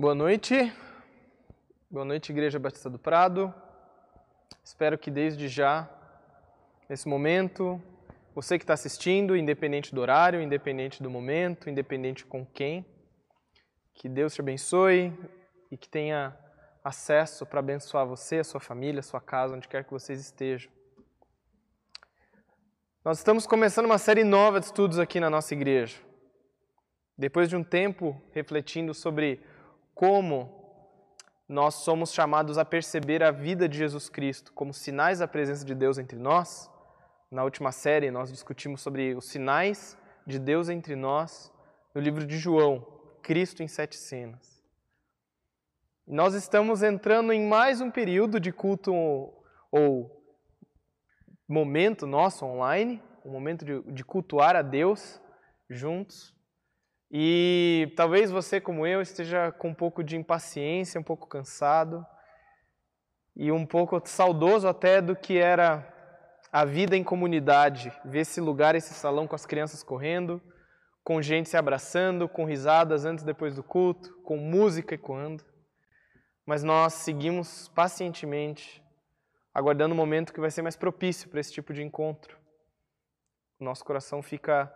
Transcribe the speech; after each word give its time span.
Boa 0.00 0.14
noite. 0.14 0.72
Boa 1.90 2.04
noite, 2.04 2.30
Igreja 2.30 2.56
Batista 2.56 2.88
do 2.88 3.00
Prado. 3.00 3.52
Espero 4.62 4.96
que 4.96 5.10
desde 5.10 5.48
já, 5.48 5.90
nesse 6.88 7.08
momento, 7.08 7.82
você 8.32 8.56
que 8.56 8.62
está 8.62 8.74
assistindo, 8.74 9.36
independente 9.36 9.92
do 9.92 10.00
horário, 10.00 10.40
independente 10.40 11.02
do 11.02 11.10
momento, 11.10 11.68
independente 11.68 12.24
com 12.24 12.46
quem, 12.46 12.86
que 13.92 14.08
Deus 14.08 14.32
te 14.34 14.40
abençoe 14.40 15.12
e 15.68 15.76
que 15.76 15.88
tenha 15.88 16.32
acesso 16.84 17.44
para 17.44 17.58
abençoar 17.58 18.06
você, 18.06 18.38
a 18.38 18.44
sua 18.44 18.60
família, 18.60 19.00
a 19.00 19.02
sua 19.02 19.20
casa, 19.20 19.56
onde 19.56 19.66
quer 19.66 19.82
que 19.82 19.90
vocês 19.90 20.20
estejam. 20.20 20.70
Nós 23.04 23.18
estamos 23.18 23.48
começando 23.48 23.86
uma 23.86 23.98
série 23.98 24.22
nova 24.22 24.60
de 24.60 24.66
estudos 24.66 25.00
aqui 25.00 25.18
na 25.18 25.28
nossa 25.28 25.52
igreja. 25.54 25.98
Depois 27.18 27.48
de 27.48 27.56
um 27.56 27.64
tempo 27.64 28.22
refletindo 28.32 28.94
sobre 28.94 29.42
como 29.98 30.48
nós 31.48 31.74
somos 31.74 32.12
chamados 32.12 32.56
a 32.56 32.64
perceber 32.64 33.20
a 33.20 33.32
vida 33.32 33.68
de 33.68 33.76
Jesus 33.76 34.08
Cristo 34.08 34.52
como 34.52 34.72
sinais 34.72 35.18
da 35.18 35.26
presença 35.26 35.64
de 35.64 35.74
Deus 35.74 35.98
entre 35.98 36.16
nós, 36.16 36.70
na 37.28 37.42
última 37.42 37.72
série 37.72 38.08
nós 38.08 38.30
discutimos 38.30 38.80
sobre 38.80 39.16
os 39.16 39.28
sinais 39.28 39.98
de 40.24 40.38
Deus 40.38 40.68
entre 40.68 40.94
nós 40.94 41.52
no 41.92 42.00
livro 42.00 42.24
de 42.24 42.38
João, 42.38 42.86
Cristo 43.22 43.60
em 43.60 43.66
sete 43.66 43.96
cenas. 43.96 44.62
Nós 46.06 46.32
estamos 46.32 46.84
entrando 46.84 47.32
em 47.32 47.48
mais 47.48 47.80
um 47.80 47.90
período 47.90 48.38
de 48.38 48.52
culto 48.52 48.94
ou 49.72 50.24
momento 51.48 52.06
nosso 52.06 52.46
online, 52.46 53.02
um 53.24 53.32
momento 53.32 53.64
de, 53.64 53.82
de 53.92 54.04
cultuar 54.04 54.54
a 54.54 54.62
Deus 54.62 55.20
juntos. 55.68 56.37
E 57.10 57.92
talvez 57.96 58.30
você, 58.30 58.60
como 58.60 58.86
eu, 58.86 59.00
esteja 59.00 59.50
com 59.52 59.68
um 59.68 59.74
pouco 59.74 60.04
de 60.04 60.16
impaciência, 60.16 61.00
um 61.00 61.04
pouco 61.04 61.26
cansado 61.26 62.06
e 63.34 63.50
um 63.50 63.64
pouco 63.64 64.00
saudoso 64.04 64.68
até 64.68 65.00
do 65.00 65.16
que 65.16 65.38
era 65.38 65.94
a 66.52 66.64
vida 66.64 66.96
em 66.96 67.04
comunidade, 67.04 67.92
ver 68.04 68.20
esse 68.20 68.40
lugar, 68.40 68.74
esse 68.74 68.92
salão 68.92 69.26
com 69.26 69.34
as 69.34 69.46
crianças 69.46 69.82
correndo, 69.82 70.42
com 71.02 71.22
gente 71.22 71.48
se 71.48 71.56
abraçando, 71.56 72.28
com 72.28 72.44
risadas 72.44 73.04
antes 73.04 73.22
e 73.22 73.26
depois 73.26 73.54
do 73.54 73.62
culto, 73.62 74.14
com 74.22 74.36
música 74.36 74.94
ecoando. 74.94 75.44
Mas 76.44 76.62
nós 76.62 76.94
seguimos 76.94 77.68
pacientemente, 77.68 78.82
aguardando 79.54 79.94
o 79.94 79.96
momento 79.96 80.32
que 80.32 80.40
vai 80.40 80.50
ser 80.50 80.62
mais 80.62 80.76
propício 80.76 81.28
para 81.28 81.40
esse 81.40 81.52
tipo 81.52 81.72
de 81.72 81.82
encontro. 81.82 82.36
Nosso 83.58 83.84
coração 83.84 84.22
fica 84.22 84.72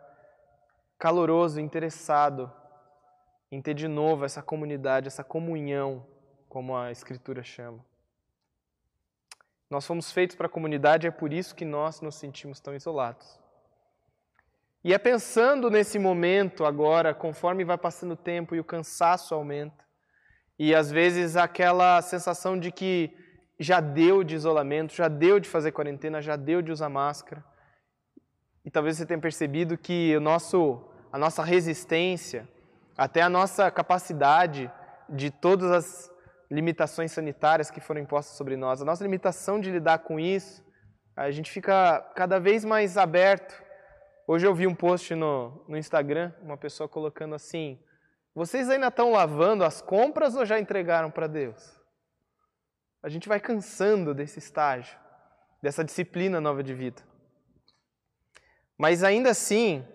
caloroso, 1.03 1.61
interessado 1.61 2.49
em 3.51 3.61
ter 3.61 3.75
de 3.75 3.89
novo 3.89 4.25
essa 4.25 4.41
comunidade, 4.41 5.09
essa 5.09 5.25
comunhão, 5.25 6.07
como 6.49 6.77
a 6.77 6.93
Escritura 6.93 7.43
chama. 7.43 7.85
Nós 9.69 9.85
fomos 9.85 10.13
feitos 10.13 10.37
para 10.37 10.47
a 10.47 10.49
comunidade, 10.57 11.09
é 11.09 11.11
por 11.11 11.33
isso 11.33 11.57
que 11.57 11.65
nós 11.65 12.01
nos 12.01 12.15
sentimos 12.15 12.61
tão 12.61 12.73
isolados. 12.73 13.37
E 14.85 14.95
é 14.95 14.99
pensando 14.99 15.69
nesse 15.69 15.99
momento 15.99 16.65
agora, 16.65 17.13
conforme 17.13 17.65
vai 17.65 17.77
passando 17.77 18.13
o 18.13 18.17
tempo 18.17 18.55
e 18.55 18.61
o 18.61 18.65
cansaço 18.65 19.35
aumenta, 19.35 19.85
e 20.57 20.73
às 20.73 20.89
vezes 20.89 21.35
aquela 21.35 22.01
sensação 22.01 22.57
de 22.57 22.71
que 22.71 23.13
já 23.59 23.81
deu 23.81 24.23
de 24.23 24.37
isolamento, 24.37 24.95
já 24.95 25.09
deu 25.09 25.41
de 25.41 25.49
fazer 25.49 25.73
quarentena, 25.73 26.23
já 26.23 26.37
deu 26.37 26.63
de 26.63 26.71
usar 26.71 26.89
máscara. 26.89 27.45
E 28.65 28.71
talvez 28.71 28.97
você 28.97 29.05
tenha 29.05 29.21
percebido 29.21 29.77
que 29.77 30.17
o 30.17 30.21
nosso 30.21 30.92
a 31.13 31.19
nossa 31.19 31.45
resistência, 31.45 32.49
até 32.97 33.21
a 33.21 33.29
nossa 33.29 33.71
capacidade 33.71 34.73
de 35.09 35.31
todas 35.31 35.71
as 35.71 36.13
limitações 36.51 37.13
sanitárias 37.13 37.71
que 37.71 37.81
foram 37.81 38.01
impostas 38.01 38.37
sobre 38.37 38.57
nós, 38.57 38.81
a 38.81 38.85
nossa 38.85 39.05
limitação 39.05 39.61
de 39.61 39.71
lidar 39.71 39.99
com 39.99 40.19
isso, 40.19 40.65
a 41.15 41.31
gente 41.31 41.51
fica 41.51 42.01
cada 42.17 42.41
vez 42.41 42.65
mais 42.65 42.97
aberto. 42.97 43.63
Hoje 44.27 44.47
eu 44.47 44.55
vi 44.55 44.67
um 44.67 44.75
post 44.75 45.15
no, 45.15 45.63
no 45.69 45.77
Instagram, 45.77 46.33
uma 46.41 46.57
pessoa 46.57 46.89
colocando 46.89 47.35
assim: 47.35 47.79
vocês 48.35 48.71
ainda 48.71 48.89
estão 48.89 49.13
lavando 49.13 49.65
as 49.65 49.83
compras 49.83 50.35
ou 50.35 50.47
já 50.47 50.59
entregaram 50.59 51.11
para 51.11 51.27
Deus? 51.27 51.79
A 53.03 53.11
gente 53.11 53.29
vai 53.29 53.39
cansando 53.39 54.15
desse 54.15 54.39
estágio, 54.39 54.97
dessa 55.61 55.85
disciplina 55.85 56.41
nova 56.41 56.63
de 56.63 56.73
vida. 56.73 57.03
Mas 58.79 59.05
ainda 59.05 59.31
assim, 59.31 59.87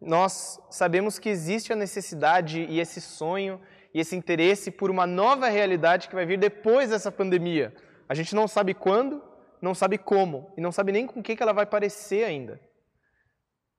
nós 0.00 0.58
sabemos 0.70 1.18
que 1.18 1.28
existe 1.28 1.72
a 1.72 1.76
necessidade 1.76 2.62
e 2.62 2.80
esse 2.80 3.00
sonho 3.00 3.60
e 3.92 4.00
esse 4.00 4.16
interesse 4.16 4.70
por 4.70 4.90
uma 4.90 5.06
nova 5.06 5.48
realidade 5.48 6.08
que 6.08 6.14
vai 6.14 6.24
vir 6.24 6.38
depois 6.38 6.90
dessa 6.90 7.12
pandemia. 7.12 7.74
A 8.08 8.14
gente 8.14 8.34
não 8.34 8.48
sabe 8.48 8.72
quando, 8.72 9.22
não 9.60 9.74
sabe 9.74 9.98
como 9.98 10.52
e 10.56 10.60
não 10.60 10.72
sabe 10.72 10.92
nem 10.92 11.06
com 11.06 11.20
o 11.20 11.22
que 11.22 11.40
ela 11.40 11.52
vai 11.52 11.66
parecer 11.66 12.24
ainda. 12.24 12.58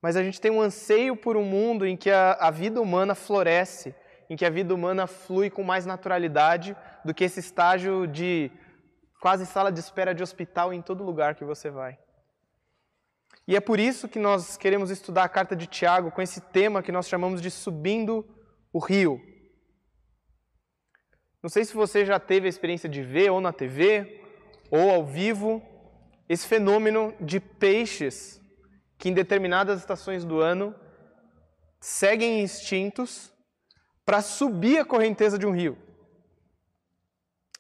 Mas 0.02 0.16
a 0.16 0.24
gente 0.24 0.40
tem 0.40 0.52
um 0.52 0.62
anseio 0.62 1.16
por 1.16 1.38
um 1.38 1.44
mundo 1.44 1.86
em 1.86 1.96
que 1.96 2.10
a, 2.10 2.34
a 2.34 2.52
vida 2.52 2.82
humana 2.82 3.16
floresce, 3.16 3.96
em 4.30 4.36
que 4.36 4.46
a 4.46 4.50
vida 4.50 4.74
humana 4.74 5.08
flui 5.08 5.50
com 5.50 5.64
mais 5.64 5.86
naturalidade 5.86 6.76
do 7.04 7.14
que 7.14 7.24
esse 7.24 7.40
estágio 7.40 8.08
de 8.08 8.52
quase 9.20 9.46
sala 9.46 9.72
de 9.72 9.80
espera 9.80 10.14
de 10.14 10.24
hospital 10.24 10.74
em 10.74 10.82
todo 10.82 11.04
lugar 11.04 11.36
que 11.36 11.46
você 11.46 11.70
vai. 11.70 11.98
E 13.48 13.56
é 13.56 13.60
por 13.60 13.80
isso 13.80 14.08
que 14.08 14.20
nós 14.20 14.56
queremos 14.56 14.90
estudar 14.90 15.24
a 15.24 15.30
carta 15.30 15.56
de 15.56 15.68
Tiago 15.68 16.12
com 16.12 16.22
esse 16.22 16.40
tema 16.40 16.84
que 16.84 16.92
nós 16.92 17.08
chamamos 17.08 17.42
de 17.42 17.50
Subindo 17.50 18.26
o 18.72 18.80
Rio. 18.80 19.20
Não 21.42 21.50
sei 21.50 21.66
se 21.66 21.74
você 21.74 22.06
já 22.06 22.20
teve 22.20 22.46
a 22.46 22.50
experiência 22.50 22.88
de 22.88 23.02
ver, 23.02 23.32
ou 23.32 23.42
na 23.42 23.52
TV, 23.52 24.22
ou 24.70 24.92
ao 24.92 25.06
vivo, 25.06 25.62
esse 26.30 26.48
fenômeno 26.48 27.14
de 27.20 27.40
peixes 27.40 28.40
que 28.98 29.10
em 29.10 29.14
determinadas 29.14 29.80
estações 29.80 30.24
do 30.24 30.40
ano 30.40 30.76
seguem 31.80 32.42
instintos 32.42 33.34
para 34.06 34.22
subir 34.22 34.78
a 34.78 34.86
correnteza 34.86 35.38
de 35.38 35.48
um 35.48 35.52
rio. 35.52 35.78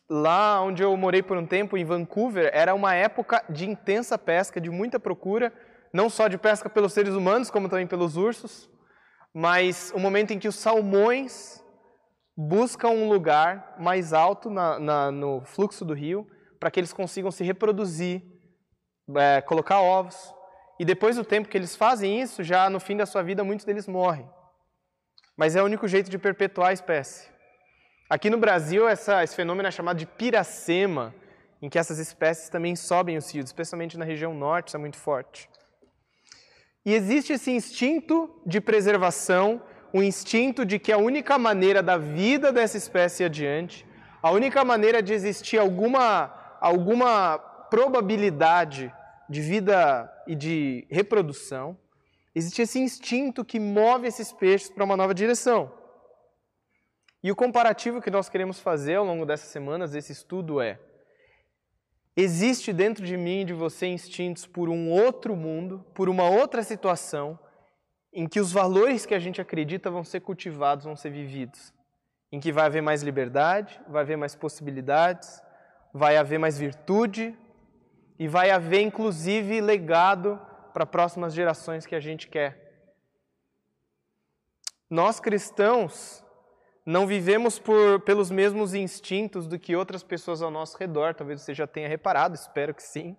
Lá 0.08 0.62
onde 0.62 0.84
eu 0.84 0.96
morei 0.96 1.24
por 1.24 1.38
um 1.38 1.46
tempo, 1.46 1.75
em 1.75 1.84
Vancouver, 1.84 2.52
era 2.53 2.75
uma 2.75 2.94
época 2.94 3.44
de 3.50 3.68
intensa 3.68 4.18
pesca, 4.18 4.62
de 4.62 4.70
muita 4.70 5.00
procura 5.00 5.52
não 5.94 6.09
só 6.09 6.28
de 6.28 6.38
pesca 6.38 6.69
pelos 6.69 6.94
seres 6.94 7.13
humanos, 7.13 7.52
como 7.52 7.69
também 7.69 7.88
pelos 7.88 8.18
ursos, 8.18 8.69
mas 9.34 9.91
o 9.96 10.00
momento 10.00 10.31
em 10.31 10.40
que 10.40 10.47
os 10.47 10.56
salmões 10.56 11.63
buscam 12.35 12.90
um 12.90 13.09
lugar 13.09 13.75
mais 13.79 14.13
alto 14.13 14.50
na, 14.50 14.79
na, 14.79 15.12
no 15.12 15.41
fluxo 15.41 15.85
do 15.85 15.94
rio 15.94 16.28
para 16.59 16.69
que 16.69 16.79
eles 16.79 16.94
consigam 16.94 17.31
se 17.31 17.44
reproduzir, 17.44 18.22
é, 19.16 19.41
colocar 19.41 19.81
ovos. 19.81 20.34
E 20.79 20.85
depois 20.85 21.16
do 21.16 21.24
tempo 21.24 21.50
que 21.50 21.57
eles 21.57 21.75
fazem 21.75 22.22
isso, 22.22 22.44
já 22.44 22.69
no 22.69 22.79
fim 22.79 22.96
da 22.96 23.06
sua 23.06 23.22
vida, 23.22 23.44
muitos 23.44 23.66
deles 23.66 23.88
morrem. 23.88 24.29
Mas 25.35 25.56
é 25.56 25.62
o 25.62 25.66
único 25.66 25.88
jeito 25.88 26.09
de 26.09 26.18
perpetuar 26.18 26.69
a 26.69 26.73
espécie. 26.73 27.29
Aqui 28.09 28.29
no 28.29 28.38
Brasil, 28.38 28.88
essa, 28.88 29.23
esse 29.23 29.35
fenômeno 29.35 29.68
é 29.68 29.72
chamado 29.72 29.97
de 29.97 30.06
piracema, 30.06 31.16
em 31.62 31.69
que 31.69 31.79
essas 31.79 31.97
espécies 32.00 32.50
também 32.50 32.75
sobem 32.75 33.18
os 33.18 33.31
rios, 33.34 33.46
especialmente 33.46 33.97
na 33.97 34.06
região 34.06 34.34
norte, 34.34 34.69
isso 34.69 34.78
é 34.78 34.79
muito 34.79 34.97
forte. 34.97 35.50
E 36.86 36.94
existe 36.94 37.34
esse 37.34 37.52
instinto 37.52 38.30
de 38.46 38.59
preservação, 38.59 39.62
o 39.94 40.02
instinto 40.02 40.66
de 40.66 40.80
que 40.80 40.92
a 40.92 40.97
única 40.97 41.38
maneira 41.38 41.84
da 41.84 41.97
vida 41.97 42.52
dessa 42.52 42.78
espécie 42.78 43.24
adiante, 43.24 43.86
a 44.22 44.31
única 44.31 44.64
maneira 44.66 45.02
de 45.02 45.14
existir 45.14 45.58
alguma, 45.58 46.34
alguma 46.59 47.38
probabilidade 47.70 48.91
de 49.30 49.41
vida 49.41 50.12
e 50.28 50.36
de 50.36 50.88
reprodução, 50.90 51.78
existe 52.34 52.62
esse 52.64 52.80
instinto 52.80 53.46
que 53.46 53.59
move 53.59 54.08
esses 54.08 54.31
peixes 54.31 54.70
para 54.70 54.84
uma 54.84 54.97
nova 54.97 55.14
direção. 55.14 55.72
E 57.24 57.31
o 57.31 57.36
comparativo 57.36 58.02
que 58.02 58.09
nós 58.09 58.28
queremos 58.28 58.59
fazer 58.59 58.96
ao 58.96 59.06
longo 59.06 59.26
dessas 59.26 59.50
semanas, 59.50 59.91
desse 59.91 60.11
estudo, 60.11 60.59
é: 60.59 60.79
Existe 62.16 62.73
dentro 62.73 63.05
de 63.05 63.16
mim 63.16 63.41
e 63.41 63.46
de 63.46 63.53
você 63.53 63.87
instintos 63.87 64.46
por 64.46 64.69
um 64.69 64.90
outro 64.90 65.35
mundo, 65.35 65.85
por 65.93 66.09
uma 66.09 66.29
outra 66.29 66.61
situação, 66.61 67.40
em 68.13 68.28
que 68.28 68.40
os 68.40 68.52
valores 68.52 69.05
que 69.05 69.16
a 69.16 69.19
gente 69.19 69.40
acredita 69.40 69.90
vão 69.90 70.03
ser 70.03 70.19
cultivados, 70.19 70.85
vão 70.85 70.96
ser 70.96 71.09
vividos. 71.09 71.73
Em 72.31 72.40
que 72.40 72.52
vai 72.52 72.66
haver 72.66 72.81
mais 72.81 73.02
liberdade, 73.02 73.79
vai 73.87 74.02
haver 74.02 74.17
mais 74.17 74.35
possibilidades, 74.35 75.41
vai 75.93 76.17
haver 76.17 76.37
mais 76.37 76.58
virtude 76.58 77.37
e 78.19 78.28
vai 78.28 78.52
haver 78.52 78.81
inclusive 78.81 79.61
legado 79.61 80.40
para 80.73 80.85
próximas 80.85 81.34
gerações 81.34 81.85
que 81.85 81.96
a 81.96 81.99
gente 81.99 82.28
quer. 82.28 82.61
Nós 84.90 85.22
cristãos 85.22 86.21
não 86.91 87.08
vivemos 87.08 87.58
por, 87.58 88.02
pelos 88.02 88.29
mesmos 88.29 88.73
instintos 88.73 89.47
do 89.47 89.58
que 89.58 89.76
outras 89.76 90.03
pessoas 90.03 90.41
ao 90.41 90.52
nosso 90.52 90.78
redor. 90.78 91.16
Talvez 91.16 91.41
você 91.41 91.53
já 91.53 91.66
tenha 91.66 91.88
reparado, 91.88 92.35
espero 92.35 92.73
que 92.73 92.84
sim. 92.84 93.16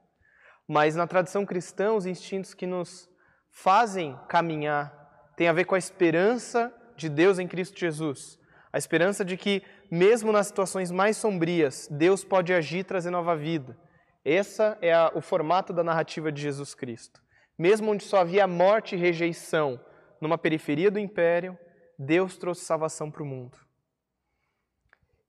Mas 0.69 0.95
na 0.95 1.07
tradição 1.07 1.47
cristã, 1.47 1.93
os 1.95 2.05
instintos 2.05 2.53
que 2.53 2.67
nos 2.67 3.09
fazem 3.51 4.19
caminhar 4.29 4.93
têm 5.37 5.49
a 5.49 5.53
ver 5.55 5.65
com 5.65 5.75
a 5.75 5.79
esperança 5.79 6.73
de 6.97 7.09
Deus 7.09 7.39
em 7.39 7.49
Cristo 7.49 7.81
Jesus. 7.81 8.39
A 8.71 8.77
esperança 8.77 9.25
de 9.25 9.39
que, 9.39 9.63
mesmo 9.91 10.33
nas 10.33 10.49
situações 10.49 10.91
mais 10.91 11.17
sombrias, 11.17 11.89
Deus 11.91 12.23
pode 12.23 12.53
agir 12.53 12.81
e 12.81 12.85
trazer 12.85 13.11
nova 13.11 13.35
vida. 13.35 13.77
Esse 14.23 14.63
é 14.83 14.93
a, 14.93 15.11
o 15.15 15.23
formato 15.23 15.73
da 15.73 15.83
narrativa 15.83 16.31
de 16.31 16.43
Jesus 16.43 16.75
Cristo. 16.75 17.23
Mesmo 17.59 17.91
onde 17.91 18.05
só 18.05 18.19
havia 18.19 18.47
morte 18.47 18.95
e 18.95 18.99
rejeição, 18.99 19.81
numa 20.21 20.37
periferia 20.37 20.91
do 20.91 20.99
império, 20.99 21.59
Deus 21.99 22.37
trouxe 22.37 22.65
salvação 22.65 23.11
para 23.11 23.23
o 23.23 23.27
mundo. 23.27 23.59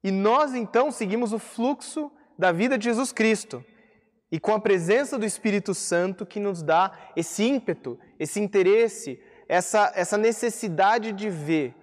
E 0.04 0.12
nós 0.12 0.54
então 0.54 0.92
seguimos 0.92 1.32
o 1.32 1.40
fluxo 1.40 2.12
da 2.38 2.52
vida 2.52 2.78
de 2.78 2.86
Jesus 2.86 3.12
Cristo. 3.12 3.64
E 4.32 4.40
com 4.40 4.54
a 4.54 4.60
presença 4.60 5.18
do 5.18 5.26
Espírito 5.26 5.74
Santo 5.74 6.26
que 6.26 6.40
nos 6.40 6.64
dá 6.64 6.92
esse 7.16 7.44
ímpeto, 7.44 8.00
esse 8.20 8.40
interesse, 8.40 9.22
essa, 9.48 9.92
essa 9.96 10.18
necessidade 10.18 11.12
de 11.12 11.30
ver 11.30 11.76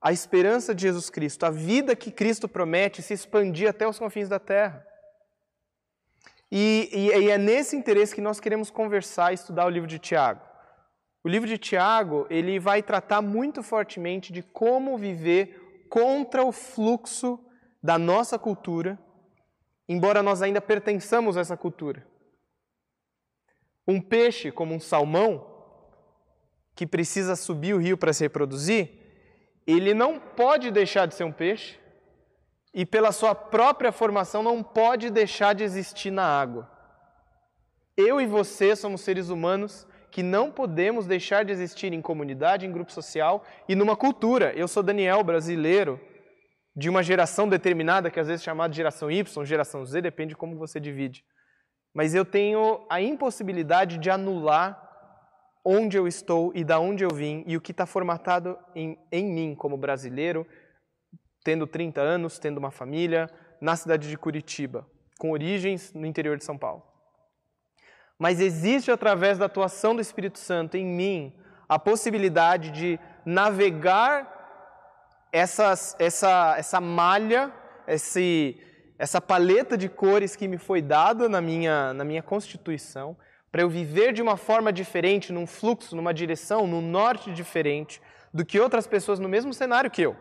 a 0.00 0.12
esperança 0.12 0.74
de 0.74 0.82
Jesus 0.82 1.10
Cristo, 1.10 1.44
a 1.44 1.50
vida 1.50 1.96
que 1.96 2.12
Cristo 2.12 2.48
promete 2.48 3.02
se 3.02 3.12
expandir 3.12 3.68
até 3.68 3.86
os 3.86 3.98
confins 3.98 4.28
da 4.28 4.38
terra. 4.38 4.86
E, 6.50 6.88
e, 6.92 7.08
e, 7.08 7.30
é 7.30 7.36
nesse 7.36 7.76
interesse 7.76 8.14
que 8.14 8.20
nós 8.20 8.40
queremos 8.40 8.70
conversar 8.70 9.32
e 9.32 9.34
estudar 9.34 9.66
o 9.66 9.70
livro 9.70 9.88
de 9.88 9.98
Tiago. 9.98 10.47
O 11.28 11.30
livro 11.30 11.46
de 11.46 11.58
Tiago 11.58 12.26
ele 12.30 12.58
vai 12.58 12.82
tratar 12.82 13.20
muito 13.20 13.62
fortemente 13.62 14.32
de 14.32 14.42
como 14.42 14.96
viver 14.96 15.84
contra 15.90 16.42
o 16.42 16.50
fluxo 16.50 17.38
da 17.82 17.98
nossa 17.98 18.38
cultura, 18.38 18.98
embora 19.86 20.22
nós 20.22 20.40
ainda 20.40 20.58
pertençamos 20.58 21.36
a 21.36 21.42
essa 21.42 21.54
cultura. 21.54 22.02
Um 23.86 24.00
peixe 24.00 24.50
como 24.50 24.74
um 24.74 24.80
salmão, 24.80 25.46
que 26.74 26.86
precisa 26.86 27.36
subir 27.36 27.74
o 27.74 27.78
rio 27.78 27.98
para 27.98 28.14
se 28.14 28.24
reproduzir, 28.24 28.88
ele 29.66 29.92
não 29.92 30.18
pode 30.18 30.70
deixar 30.70 31.04
de 31.04 31.14
ser 31.14 31.24
um 31.24 31.32
peixe 31.32 31.78
e, 32.72 32.86
pela 32.86 33.12
sua 33.12 33.34
própria 33.34 33.92
formação, 33.92 34.42
não 34.42 34.62
pode 34.62 35.10
deixar 35.10 35.54
de 35.54 35.62
existir 35.62 36.10
na 36.10 36.24
água. 36.24 36.70
Eu 37.94 38.18
e 38.18 38.24
você 38.26 38.74
somos 38.74 39.02
seres 39.02 39.28
humanos 39.28 39.86
que 40.10 40.22
não 40.22 40.50
podemos 40.50 41.06
deixar 41.06 41.44
de 41.44 41.52
existir 41.52 41.92
em 41.92 42.00
comunidade, 42.00 42.66
em 42.66 42.72
grupo 42.72 42.92
social 42.92 43.44
e 43.68 43.74
numa 43.74 43.96
cultura. 43.96 44.52
Eu 44.54 44.66
sou 44.66 44.82
Daniel, 44.82 45.22
brasileiro, 45.22 46.00
de 46.74 46.88
uma 46.88 47.02
geração 47.02 47.48
determinada, 47.48 48.10
que 48.10 48.20
às 48.20 48.28
vezes 48.28 48.42
é 48.42 48.44
chamada 48.44 48.72
geração 48.72 49.10
Y, 49.10 49.44
geração 49.44 49.84
Z, 49.84 50.00
depende 50.00 50.30
de 50.30 50.36
como 50.36 50.56
você 50.56 50.78
divide. 50.78 51.24
Mas 51.94 52.14
eu 52.14 52.24
tenho 52.24 52.86
a 52.88 53.00
impossibilidade 53.00 53.98
de 53.98 54.10
anular 54.10 54.80
onde 55.64 55.98
eu 55.98 56.06
estou 56.06 56.52
e 56.54 56.64
da 56.64 56.78
onde 56.78 57.04
eu 57.04 57.10
vim 57.12 57.44
e 57.46 57.56
o 57.56 57.60
que 57.60 57.72
está 57.72 57.84
formatado 57.84 58.58
em, 58.74 58.96
em 59.10 59.24
mim 59.26 59.54
como 59.54 59.76
brasileiro, 59.76 60.46
tendo 61.44 61.66
30 61.66 62.00
anos, 62.00 62.38
tendo 62.38 62.58
uma 62.58 62.70
família, 62.70 63.28
na 63.60 63.74
cidade 63.76 64.08
de 64.08 64.16
Curitiba, 64.16 64.86
com 65.18 65.32
origens 65.32 65.92
no 65.92 66.06
interior 66.06 66.38
de 66.38 66.44
São 66.44 66.56
Paulo. 66.56 66.87
Mas 68.18 68.40
existe, 68.40 68.90
através 68.90 69.38
da 69.38 69.46
atuação 69.46 69.94
do 69.94 70.02
Espírito 70.02 70.38
Santo 70.38 70.76
em 70.76 70.84
mim, 70.84 71.32
a 71.68 71.78
possibilidade 71.78 72.70
de 72.70 72.98
navegar 73.24 74.34
essas, 75.30 75.94
essa, 75.98 76.56
essa 76.58 76.80
malha, 76.80 77.52
esse, 77.86 78.60
essa 78.98 79.20
paleta 79.20 79.76
de 79.76 79.88
cores 79.88 80.34
que 80.34 80.48
me 80.48 80.58
foi 80.58 80.82
dada 80.82 81.28
na 81.28 81.40
minha, 81.40 81.92
na 81.92 82.04
minha 82.04 82.22
constituição, 82.22 83.16
para 83.52 83.62
eu 83.62 83.68
viver 83.68 84.12
de 84.12 84.20
uma 84.20 84.36
forma 84.36 84.72
diferente, 84.72 85.32
num 85.32 85.46
fluxo, 85.46 85.94
numa 85.94 86.12
direção, 86.12 86.66
num 86.66 86.82
norte 86.82 87.32
diferente 87.32 88.00
do 88.32 88.44
que 88.44 88.58
outras 88.58 88.86
pessoas 88.86 89.18
no 89.18 89.28
mesmo 89.28 89.54
cenário 89.54 89.90
que 89.90 90.02
eu. 90.02 90.16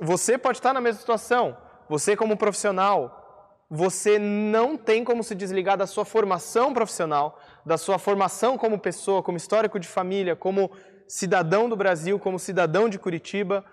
Você 0.00 0.36
pode 0.36 0.58
estar 0.58 0.72
na 0.72 0.80
mesma 0.80 1.00
situação, 1.00 1.56
você 1.88 2.16
como 2.16 2.36
profissional, 2.36 3.25
você 3.68 4.18
não 4.18 4.76
tem 4.76 5.02
como 5.04 5.22
se 5.24 5.34
desligar 5.34 5.76
da 5.76 5.86
sua 5.86 6.04
formação 6.04 6.72
profissional, 6.72 7.38
da 7.64 7.76
sua 7.76 7.98
formação 7.98 8.56
como 8.56 8.78
pessoa, 8.78 9.22
como 9.22 9.36
histórico 9.36 9.78
de 9.78 9.88
família, 9.88 10.36
como 10.36 10.70
cidadão 11.08 11.68
do 11.68 11.76
Brasil, 11.76 12.18
como 12.18 12.38
cidadão 12.38 12.88
de 12.88 12.98
Curitiba, 12.98 13.64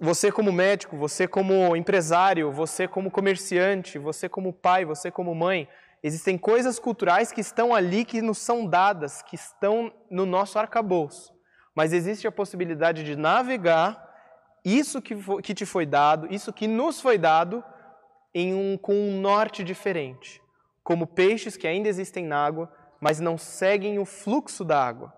você 0.00 0.32
como 0.32 0.52
médico, 0.52 0.96
você 0.96 1.28
como 1.28 1.76
empresário, 1.76 2.50
você 2.50 2.88
como 2.88 3.10
comerciante, 3.10 3.98
você 3.98 4.28
como 4.28 4.52
pai, 4.52 4.84
você 4.84 5.10
como 5.10 5.34
mãe, 5.34 5.68
Existem 6.04 6.36
coisas 6.36 6.78
culturais 6.78 7.32
que 7.32 7.40
estão 7.40 7.74
ali, 7.74 8.04
que 8.04 8.20
nos 8.20 8.36
são 8.36 8.66
dadas, 8.66 9.22
que 9.22 9.36
estão 9.36 9.90
no 10.10 10.26
nosso 10.26 10.58
arcabouço. 10.58 11.32
Mas 11.74 11.94
existe 11.94 12.26
a 12.26 12.30
possibilidade 12.30 13.02
de 13.02 13.16
navegar 13.16 14.06
isso 14.62 15.00
que, 15.00 15.16
que 15.42 15.54
te 15.54 15.64
foi 15.64 15.86
dado, 15.86 16.30
isso 16.30 16.52
que 16.52 16.68
nos 16.68 17.00
foi 17.00 17.16
dado, 17.16 17.64
em 18.34 18.52
um, 18.52 18.76
com 18.76 18.94
um 18.94 19.20
norte 19.20 19.62
diferente. 19.62 20.42
Como 20.82 21.06
peixes 21.06 21.56
que 21.56 21.66
ainda 21.66 21.88
existem 21.88 22.26
na 22.26 22.44
água, 22.44 22.70
mas 23.00 23.20
não 23.20 23.38
seguem 23.38 23.98
o 23.98 24.04
fluxo 24.04 24.64
da 24.64 24.84
água. 24.84 25.14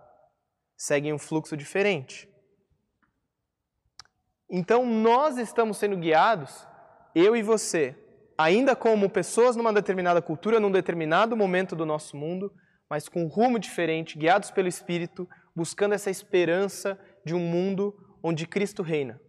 Seguem 0.76 1.12
um 1.12 1.18
fluxo 1.18 1.56
diferente. 1.56 2.28
Então 4.50 4.84
nós 4.84 5.38
estamos 5.38 5.78
sendo 5.78 5.96
guiados, 5.96 6.66
eu 7.14 7.34
e 7.34 7.42
você, 7.42 7.96
ainda 8.38 8.76
como 8.76 9.10
pessoas 9.10 9.56
numa 9.56 9.72
determinada 9.72 10.22
cultura, 10.22 10.60
num 10.60 10.70
determinado 10.70 11.36
momento 11.36 11.74
do 11.74 11.86
nosso 11.86 12.16
mundo, 12.16 12.52
mas 12.88 13.08
com 13.08 13.24
um 13.24 13.28
rumo 13.28 13.58
diferente, 13.58 14.18
guiados 14.18 14.50
pelo 14.50 14.68
Espírito, 14.68 15.28
buscando 15.54 15.94
essa 15.94 16.10
esperança 16.10 16.98
de 17.24 17.34
um 17.34 17.40
mundo 17.40 17.94
onde 18.22 18.46
Cristo 18.46 18.82
reina. 18.82 19.20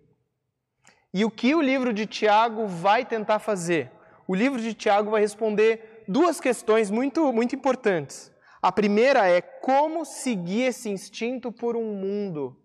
E 1.14 1.24
o 1.24 1.32
que 1.32 1.56
o 1.56 1.62
livro 1.62 1.94
de 1.94 2.06
Tiago 2.06 2.68
vai 2.68 3.06
tentar 3.06 3.40
fazer? 3.40 3.92
O 4.28 4.36
livro 4.36 4.60
de 4.62 4.74
Tiago 4.74 5.12
vai 5.12 5.22
responder 5.22 6.04
duas 6.08 6.40
questões 6.40 6.92
muito, 6.92 7.32
muito 7.32 7.56
importantes. 7.56 8.32
A 8.62 8.72
primeira 8.72 9.28
é 9.28 9.42
como 9.42 10.04
seguir 10.04 10.64
esse 10.64 10.90
instinto 10.90 11.52
por 11.52 11.78
um 11.78 11.94
mundo 11.94 12.58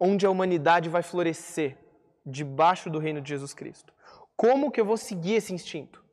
onde 0.00 0.26
a 0.26 0.30
humanidade 0.30 0.88
vai 0.88 1.02
florescer 1.02 1.78
debaixo 2.24 2.90
do 2.90 2.98
reino 2.98 3.20
de 3.20 3.30
Jesus 3.30 3.54
Cristo. 3.54 3.92
Como 4.36 4.70
que 4.70 4.80
eu 4.80 4.84
vou 4.84 4.96
seguir 4.96 5.34
esse 5.34 5.52
instinto? 5.52 6.04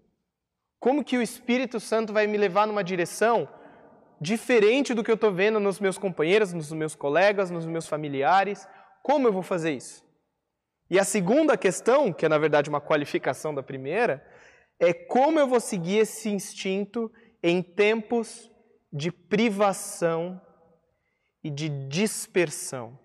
Como 0.79 1.03
que 1.03 1.17
o 1.17 1.21
Espírito 1.21 1.79
Santo 1.79 2.13
vai 2.13 2.25
me 2.25 2.37
levar 2.37 2.65
numa 2.65 2.83
direção 2.83 3.47
diferente 4.21 4.93
do 4.93 5.03
que 5.03 5.11
eu 5.11 5.15
estou 5.15 5.31
vendo 5.31 5.59
nos 5.59 5.79
meus 5.79 5.97
companheiros, 5.97 6.53
nos 6.53 6.71
meus 6.71 6.95
colegas, 6.95 7.51
nos 7.51 7.65
meus 7.65 7.87
familiares? 7.87 8.67
Como 9.03 9.27
eu 9.27 9.33
vou 9.33 9.43
fazer 9.43 9.71
isso? 9.73 10.08
E 10.89 10.97
a 10.97 11.03
segunda 11.03 11.57
questão, 11.57 12.11
que 12.11 12.25
é 12.25 12.29
na 12.29 12.37
verdade 12.37 12.69
uma 12.69 12.81
qualificação 12.81 13.53
da 13.53 13.61
primeira, 13.61 14.25
é 14.79 14.93
como 14.93 15.39
eu 15.39 15.47
vou 15.47 15.59
seguir 15.59 15.97
esse 15.97 16.29
instinto 16.29 17.11
em 17.43 17.61
tempos 17.61 18.51
de 18.91 19.11
privação 19.11 20.41
e 21.43 21.49
de 21.49 21.69
dispersão. 21.87 22.97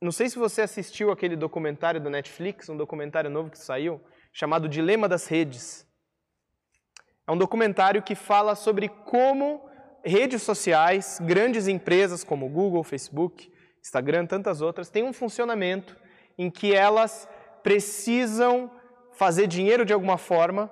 Não 0.00 0.12
sei 0.12 0.28
se 0.28 0.38
você 0.38 0.62
assistiu 0.62 1.10
aquele 1.10 1.36
documentário 1.36 2.00
do 2.00 2.08
Netflix, 2.08 2.68
um 2.68 2.76
documentário 2.76 3.28
novo 3.28 3.50
que 3.50 3.58
saiu, 3.58 4.00
chamado 4.32 4.68
Dilema 4.68 5.08
das 5.08 5.26
Redes. 5.26 5.86
É 7.26 7.32
um 7.32 7.36
documentário 7.36 8.02
que 8.02 8.14
fala 8.14 8.54
sobre 8.54 8.88
como 8.88 9.68
redes 10.04 10.42
sociais, 10.42 11.18
grandes 11.20 11.66
empresas 11.66 12.22
como 12.22 12.48
Google, 12.48 12.84
Facebook, 12.84 13.52
Instagram, 13.82 14.26
tantas 14.26 14.60
outras, 14.60 14.88
têm 14.88 15.04
um 15.04 15.12
funcionamento 15.12 15.96
em 16.36 16.50
que 16.50 16.74
elas 16.74 17.28
precisam 17.62 18.70
fazer 19.12 19.46
dinheiro 19.46 19.84
de 19.84 19.92
alguma 19.92 20.16
forma 20.16 20.70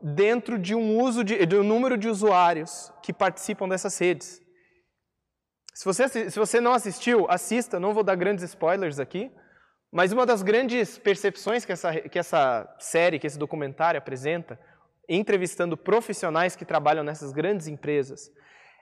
dentro 0.00 0.58
de 0.58 0.74
um 0.74 1.00
uso 1.00 1.24
de, 1.24 1.44
de 1.44 1.56
um 1.56 1.64
número 1.64 1.98
de 1.98 2.08
usuários 2.08 2.92
que 3.02 3.12
participam 3.12 3.68
dessas 3.68 3.98
redes. 3.98 4.40
Se 5.74 5.84
você, 5.84 6.08
se 6.08 6.38
você 6.38 6.60
não 6.60 6.72
assistiu, 6.72 7.26
assista, 7.28 7.78
não 7.78 7.92
vou 7.92 8.02
dar 8.02 8.16
grandes 8.16 8.44
spoilers 8.44 8.98
aqui, 8.98 9.30
mas 9.92 10.12
uma 10.12 10.26
das 10.26 10.42
grandes 10.42 10.98
percepções 10.98 11.64
que 11.64 11.72
essa, 11.72 12.00
que 12.00 12.18
essa 12.18 12.68
série, 12.78 13.18
que 13.18 13.26
esse 13.26 13.38
documentário 13.38 13.98
apresenta, 13.98 14.58
entrevistando 15.08 15.76
profissionais 15.76 16.54
que 16.54 16.64
trabalham 16.64 17.02
nessas 17.02 17.32
grandes 17.32 17.66
empresas, 17.66 18.30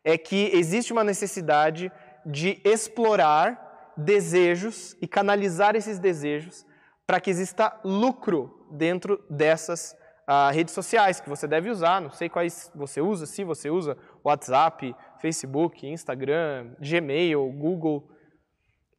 é 0.05 0.19
que 0.19 0.51
existe 0.53 0.93
uma 0.93 1.05
necessidade 1.05 1.93
de 2.25 2.61
explorar 2.65 3.66
desejos 3.97 4.97
e 5.01 5.07
canalizar 5.09 5.75
esses 5.75 5.99
desejos 5.99 6.67
para 7.07 7.21
que 7.21 7.31
exista 7.31 7.79
lucro 7.85 8.67
dentro 8.71 9.25
dessas 9.31 9.97
uh, 10.29 10.53
redes 10.53 10.75
sociais 10.75 11.21
que 11.21 11.29
você 11.29 11.47
deve 11.47 11.71
usar. 11.71 12.01
Não 12.01 12.11
sei 12.11 12.29
quais 12.29 12.71
você 12.75 13.01
usa, 13.01 13.27
se 13.27 13.45
você 13.45 13.71
usa 13.71 13.97
WhatsApp, 14.25 14.95
Facebook, 15.21 15.87
Instagram, 15.87 16.73
Gmail, 16.81 17.51
Google. 17.53 18.11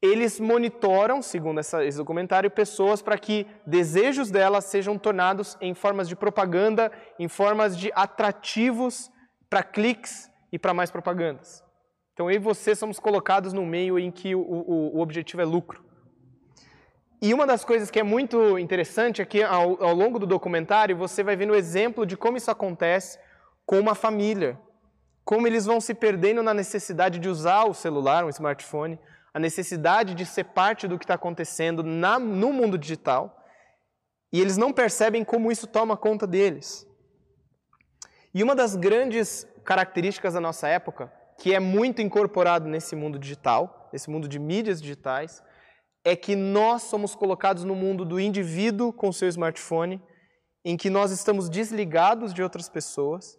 Eles 0.02 0.40
monitoram, 0.40 1.22
segundo 1.22 1.60
essa, 1.60 1.84
esse 1.84 1.98
documentário, 1.98 2.52
pessoas 2.52 3.02
para 3.02 3.18
que 3.18 3.48
desejos 3.66 4.30
delas 4.30 4.66
sejam 4.66 4.98
tornados 4.98 5.58
em 5.60 5.74
formas 5.74 6.08
de 6.08 6.16
propaganda, 6.16 6.92
em 7.18 7.28
formas 7.28 7.76
de 7.76 7.92
atrativos 7.96 9.12
para 9.50 9.64
cliques 9.64 10.30
e 10.52 10.60
para 10.60 10.74
mais 10.74 10.92
propagandas. 10.92 11.67
Então 12.18 12.32
eu 12.32 12.38
e 12.38 12.40
você 12.40 12.74
somos 12.74 13.00
colocados 13.00 13.54
no 13.54 13.64
meio 13.64 14.00
em 14.00 14.10
que 14.10 14.34
o, 14.34 14.42
o, 14.42 14.98
o 14.98 15.00
objetivo 15.02 15.40
é 15.40 15.46
lucro. 15.46 15.86
E 17.22 17.32
uma 17.32 17.46
das 17.46 17.64
coisas 17.64 17.92
que 17.92 18.00
é 18.00 18.04
muito 18.04 18.58
interessante 18.58 19.22
é 19.22 19.26
que 19.26 19.44
ao, 19.44 19.84
ao 19.84 19.94
longo 19.94 20.18
do 20.18 20.26
documentário 20.26 20.98
você 20.98 21.22
vai 21.24 21.36
vendo 21.36 21.52
o 21.52 21.56
exemplo 21.56 22.08
de 22.08 22.18
como 22.18 22.36
isso 22.36 22.50
acontece 22.50 23.20
com 23.68 23.80
uma 23.80 23.94
família. 23.94 24.60
Como 25.24 25.46
eles 25.46 25.68
vão 25.68 25.80
se 25.80 25.94
perdendo 25.94 26.42
na 26.42 26.56
necessidade 26.56 27.20
de 27.20 27.30
usar 27.30 27.66
o 27.66 27.74
celular, 27.76 28.26
um 28.26 28.30
smartphone, 28.30 28.98
a 29.32 29.38
necessidade 29.38 30.16
de 30.16 30.26
ser 30.26 30.46
parte 30.46 30.88
do 30.88 30.98
que 30.98 31.06
está 31.06 31.14
acontecendo 31.14 31.84
na, 31.84 32.18
no 32.18 32.52
mundo 32.52 32.80
digital. 32.80 33.46
E 34.34 34.42
eles 34.42 34.58
não 34.58 34.74
percebem 34.74 35.24
como 35.24 35.52
isso 35.52 35.68
toma 35.68 35.96
conta 35.96 36.26
deles. 36.26 36.84
E 38.34 38.42
uma 38.42 38.56
das 38.56 38.76
grandes 38.76 39.48
características 39.64 40.34
da 40.34 40.42
nossa 40.42 40.68
época, 40.68 41.16
que 41.38 41.54
é 41.54 41.60
muito 41.60 42.02
incorporado 42.02 42.68
nesse 42.68 42.96
mundo 42.96 43.20
digital, 43.20 43.90
nesse 43.94 44.10
mundo 44.10 44.28
de 44.28 44.40
mídias 44.40 44.82
digitais, 44.82 45.44
é 46.04 46.16
que 46.16 46.36
nós 46.36 46.84
somos 46.84 47.16
colocados 47.16 47.64
no 47.64 47.76
mundo 47.76 48.04
do 48.04 48.20
indivíduo 48.20 48.92
com 48.92 49.12
seu 49.12 49.28
smartphone, 49.28 50.02
em 50.66 50.76
que 50.76 50.90
nós 50.90 51.12
estamos 51.12 51.50
desligados 51.50 52.34
de 52.34 52.42
outras 52.42 52.68
pessoas, 52.68 53.38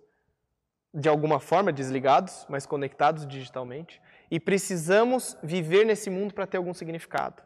de 0.95 1.09
alguma 1.09 1.41
forma 1.41 1.73
desligados, 1.73 2.47
mas 2.49 2.67
conectados 2.67 3.27
digitalmente, 3.27 4.01
e 4.31 4.39
precisamos 4.39 5.37
viver 5.43 5.85
nesse 5.85 6.09
mundo 6.09 6.35
para 6.35 6.47
ter 6.47 6.59
algum 6.59 6.75
significado. 6.75 7.43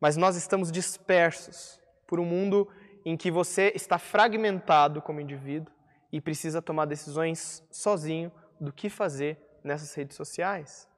Mas 0.00 0.16
nós 0.16 0.36
estamos 0.36 0.72
dispersos 0.72 1.78
por 2.08 2.18
um 2.18 2.24
mundo 2.24 2.68
em 3.04 3.16
que 3.16 3.30
você 3.30 3.72
está 3.74 3.98
fragmentado 3.98 5.00
como 5.00 5.20
indivíduo 5.20 5.72
e 6.10 6.20
precisa 6.20 6.60
tomar 6.60 6.86
decisões 6.86 7.62
sozinho 7.70 8.32
do 8.60 8.72
que 8.72 8.88
fazer 8.88 9.38
nessas 9.64 9.94
redes 9.94 10.16
sociais. 10.16 10.88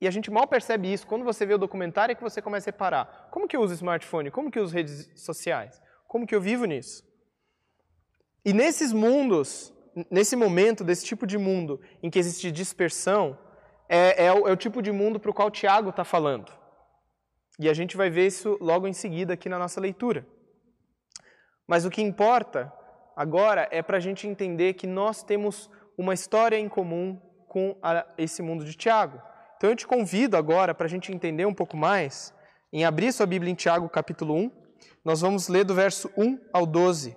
E 0.00 0.06
a 0.06 0.10
gente 0.10 0.30
mal 0.30 0.46
percebe 0.46 0.92
isso. 0.92 1.06
Quando 1.06 1.24
você 1.24 1.46
vê 1.46 1.54
o 1.54 1.58
documentário 1.58 2.12
é 2.12 2.14
que 2.14 2.22
você 2.22 2.42
começa 2.42 2.68
a 2.68 2.72
reparar. 2.72 3.28
Como 3.30 3.48
que 3.48 3.56
eu 3.56 3.60
uso 3.62 3.74
smartphone? 3.74 4.30
Como 4.30 4.50
que 4.50 4.58
eu 4.58 4.62
uso 4.62 4.74
redes 4.74 5.10
sociais? 5.14 5.80
Como 6.06 6.26
que 6.26 6.34
eu 6.34 6.40
vivo 6.40 6.64
nisso? 6.64 7.04
E 8.44 8.52
nesses 8.52 8.92
mundos, 8.92 9.72
nesse 10.10 10.36
momento, 10.36 10.84
desse 10.84 11.04
tipo 11.04 11.26
de 11.26 11.38
mundo 11.38 11.80
em 12.02 12.10
que 12.10 12.18
existe 12.18 12.52
dispersão, 12.52 13.38
é, 13.88 14.26
é, 14.26 14.32
o, 14.32 14.46
é 14.46 14.52
o 14.52 14.56
tipo 14.56 14.82
de 14.82 14.92
mundo 14.92 15.18
para 15.18 15.30
o 15.30 15.34
qual 15.34 15.50
Tiago 15.50 15.90
está 15.90 16.04
falando. 16.04 16.52
E 17.58 17.68
a 17.68 17.74
gente 17.74 17.96
vai 17.96 18.10
ver 18.10 18.26
isso 18.26 18.58
logo 18.60 18.86
em 18.86 18.92
seguida 18.92 19.32
aqui 19.32 19.48
na 19.48 19.58
nossa 19.58 19.80
leitura. 19.80 20.26
Mas 21.66 21.84
o 21.84 21.90
que 21.90 22.02
importa 22.02 22.72
agora 23.16 23.66
é 23.70 23.82
para 23.82 23.96
a 23.96 24.00
gente 24.00 24.28
entender 24.28 24.74
que 24.74 24.86
nós 24.86 25.22
temos 25.22 25.70
uma 25.96 26.12
história 26.12 26.56
em 26.56 26.68
comum 26.68 27.18
com 27.56 27.74
a, 27.82 28.04
esse 28.18 28.42
mundo 28.42 28.66
de 28.66 28.74
Tiago. 28.74 29.18
Então 29.56 29.70
eu 29.70 29.76
te 29.76 29.86
convido 29.86 30.36
agora, 30.36 30.74
para 30.74 30.84
a 30.84 30.90
gente 30.90 31.10
entender 31.10 31.46
um 31.46 31.54
pouco 31.54 31.74
mais, 31.74 32.34
em 32.70 32.84
abrir 32.84 33.10
sua 33.14 33.24
Bíblia 33.24 33.50
em 33.50 33.54
Tiago, 33.54 33.88
capítulo 33.88 34.34
1. 34.34 34.50
Nós 35.02 35.22
vamos 35.22 35.48
ler 35.48 35.64
do 35.64 35.74
verso 35.74 36.12
1 36.18 36.38
ao 36.52 36.66
12. 36.66 37.16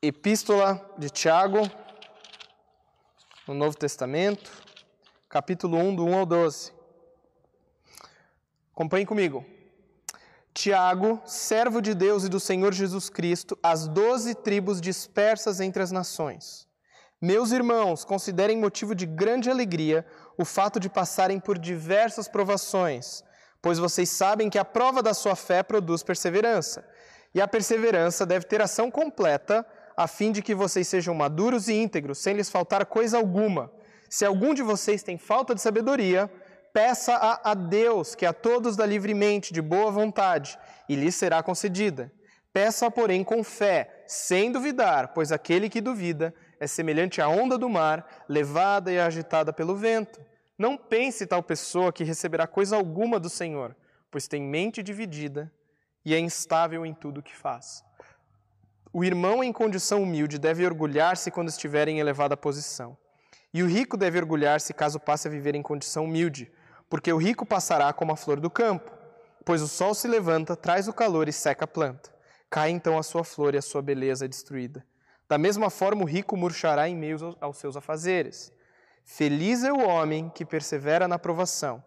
Epístola 0.00 0.80
de 0.96 1.10
Tiago, 1.10 1.70
no 3.46 3.52
Novo 3.52 3.76
Testamento, 3.76 4.50
capítulo 5.28 5.76
1, 5.76 5.96
do 5.96 6.06
1 6.06 6.18
ao 6.18 6.24
12. 6.24 6.72
Acompanhe 8.72 9.04
comigo. 9.04 9.44
Tiago, 10.54 11.20
servo 11.24 11.80
de 11.80 11.94
Deus 11.94 12.24
e 12.24 12.28
do 12.28 12.38
Senhor 12.38 12.72
Jesus 12.72 13.08
Cristo, 13.08 13.58
as 13.62 13.88
doze 13.88 14.34
tribos 14.34 14.80
dispersas 14.80 15.60
entre 15.60 15.82
as 15.82 15.90
nações 15.90 16.70
meus 17.22 17.52
irmãos, 17.52 18.04
considerem 18.04 18.58
motivo 18.58 18.96
de 18.96 19.06
grande 19.06 19.48
alegria 19.48 20.04
o 20.36 20.44
fato 20.44 20.80
de 20.80 20.90
passarem 20.90 21.38
por 21.38 21.56
diversas 21.56 22.26
provações, 22.26 23.22
pois 23.62 23.78
vocês 23.78 24.10
sabem 24.10 24.50
que 24.50 24.58
a 24.58 24.64
prova 24.64 25.00
da 25.00 25.14
sua 25.14 25.36
fé 25.36 25.62
produz 25.62 26.02
perseverança. 26.02 26.84
E 27.32 27.40
a 27.40 27.46
perseverança 27.46 28.26
deve 28.26 28.44
ter 28.44 28.60
ação 28.60 28.90
completa, 28.90 29.64
a 29.96 30.08
fim 30.08 30.32
de 30.32 30.42
que 30.42 30.52
vocês 30.52 30.88
sejam 30.88 31.14
maduros 31.14 31.68
e 31.68 31.74
íntegros, 31.74 32.18
sem 32.18 32.34
lhes 32.34 32.50
faltar 32.50 32.84
coisa 32.86 33.18
alguma. 33.18 33.70
Se 34.10 34.24
algum 34.24 34.52
de 34.52 34.64
vocês 34.64 35.04
tem 35.04 35.16
falta 35.16 35.54
de 35.54 35.60
sabedoria, 35.60 36.28
peça 36.72 37.14
a, 37.14 37.50
a 37.50 37.54
Deus, 37.54 38.14
que 38.14 38.26
a 38.26 38.32
todos 38.32 38.76
dá 38.76 38.86
livremente, 38.86 39.52
de 39.52 39.60
boa 39.60 39.90
vontade, 39.90 40.58
e 40.88 40.94
lhes 40.94 41.14
será 41.14 41.42
concedida. 41.42 42.12
Peça, 42.52 42.90
porém, 42.90 43.24
com 43.24 43.42
fé, 43.42 44.04
sem 44.06 44.52
duvidar, 44.52 45.08
pois 45.14 45.32
aquele 45.32 45.70
que 45.70 45.80
duvida 45.80 46.34
é 46.60 46.66
semelhante 46.66 47.20
à 47.20 47.28
onda 47.28 47.56
do 47.56 47.68
mar, 47.68 48.24
levada 48.28 48.92
e 48.92 48.98
agitada 48.98 49.52
pelo 49.52 49.74
vento. 49.74 50.20
Não 50.58 50.76
pense 50.76 51.26
tal 51.26 51.42
pessoa 51.42 51.92
que 51.92 52.04
receberá 52.04 52.46
coisa 52.46 52.76
alguma 52.76 53.18
do 53.18 53.30
Senhor, 53.30 53.74
pois 54.10 54.28
tem 54.28 54.42
mente 54.42 54.82
dividida 54.82 55.50
e 56.04 56.14
é 56.14 56.18
instável 56.18 56.84
em 56.84 56.92
tudo 56.92 57.18
o 57.18 57.22
que 57.22 57.34
faz. 57.34 57.82
O 58.92 59.02
irmão 59.02 59.42
em 59.42 59.52
condição 59.52 60.02
humilde 60.02 60.38
deve 60.38 60.66
orgulhar-se 60.66 61.30
quando 61.30 61.48
estiver 61.48 61.88
em 61.88 61.98
elevada 61.98 62.36
posição. 62.36 62.96
E 63.54 63.62
o 63.62 63.66
rico 63.66 63.96
deve 63.96 64.18
orgulhar-se 64.18 64.74
caso 64.74 65.00
passe 65.00 65.26
a 65.26 65.30
viver 65.30 65.54
em 65.54 65.62
condição 65.62 66.04
humilde, 66.04 66.52
porque 66.92 67.10
o 67.10 67.16
rico 67.16 67.46
passará 67.46 67.90
como 67.90 68.12
a 68.12 68.16
flor 68.16 68.38
do 68.38 68.50
campo. 68.50 68.92
Pois 69.46 69.62
o 69.62 69.66
sol 69.66 69.94
se 69.94 70.06
levanta, 70.06 70.54
traz 70.54 70.88
o 70.88 70.92
calor 70.92 71.26
e 71.26 71.32
seca 71.32 71.64
a 71.64 71.66
planta. 71.66 72.14
Cai 72.50 72.68
então 72.68 72.98
a 72.98 73.02
sua 73.02 73.24
flor 73.24 73.54
e 73.54 73.56
a 73.56 73.62
sua 73.62 73.80
beleza 73.80 74.26
é 74.26 74.28
destruída. 74.28 74.84
Da 75.26 75.38
mesma 75.38 75.70
forma, 75.70 76.02
o 76.02 76.06
rico 76.06 76.36
murchará 76.36 76.90
em 76.90 76.94
meio 76.94 77.34
aos 77.40 77.56
seus 77.56 77.78
afazeres. 77.78 78.52
Feliz 79.06 79.64
é 79.64 79.72
o 79.72 79.80
homem 79.80 80.28
que 80.34 80.44
persevera 80.44 81.08
na 81.08 81.18
provação, 81.18 81.82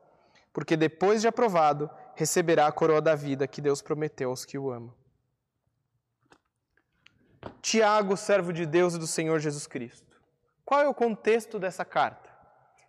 porque 0.51 0.75
depois 0.75 1.21
de 1.21 1.27
aprovado, 1.27 1.87
receberá 2.15 2.65
a 2.65 2.71
coroa 2.71 2.99
da 2.99 3.13
vida 3.13 3.47
que 3.47 3.61
Deus 3.61 3.83
prometeu 3.83 4.31
aos 4.31 4.43
que 4.43 4.57
o 4.57 4.71
amam. 4.71 4.91
Tiago, 7.61 8.17
servo 8.17 8.51
de 8.51 8.65
Deus 8.65 8.95
e 8.95 8.97
do 8.97 9.05
Senhor 9.05 9.37
Jesus 9.37 9.67
Cristo. 9.67 10.19
Qual 10.65 10.81
é 10.81 10.87
o 10.87 10.95
contexto 10.95 11.59
dessa 11.59 11.85
carta? 11.85 12.27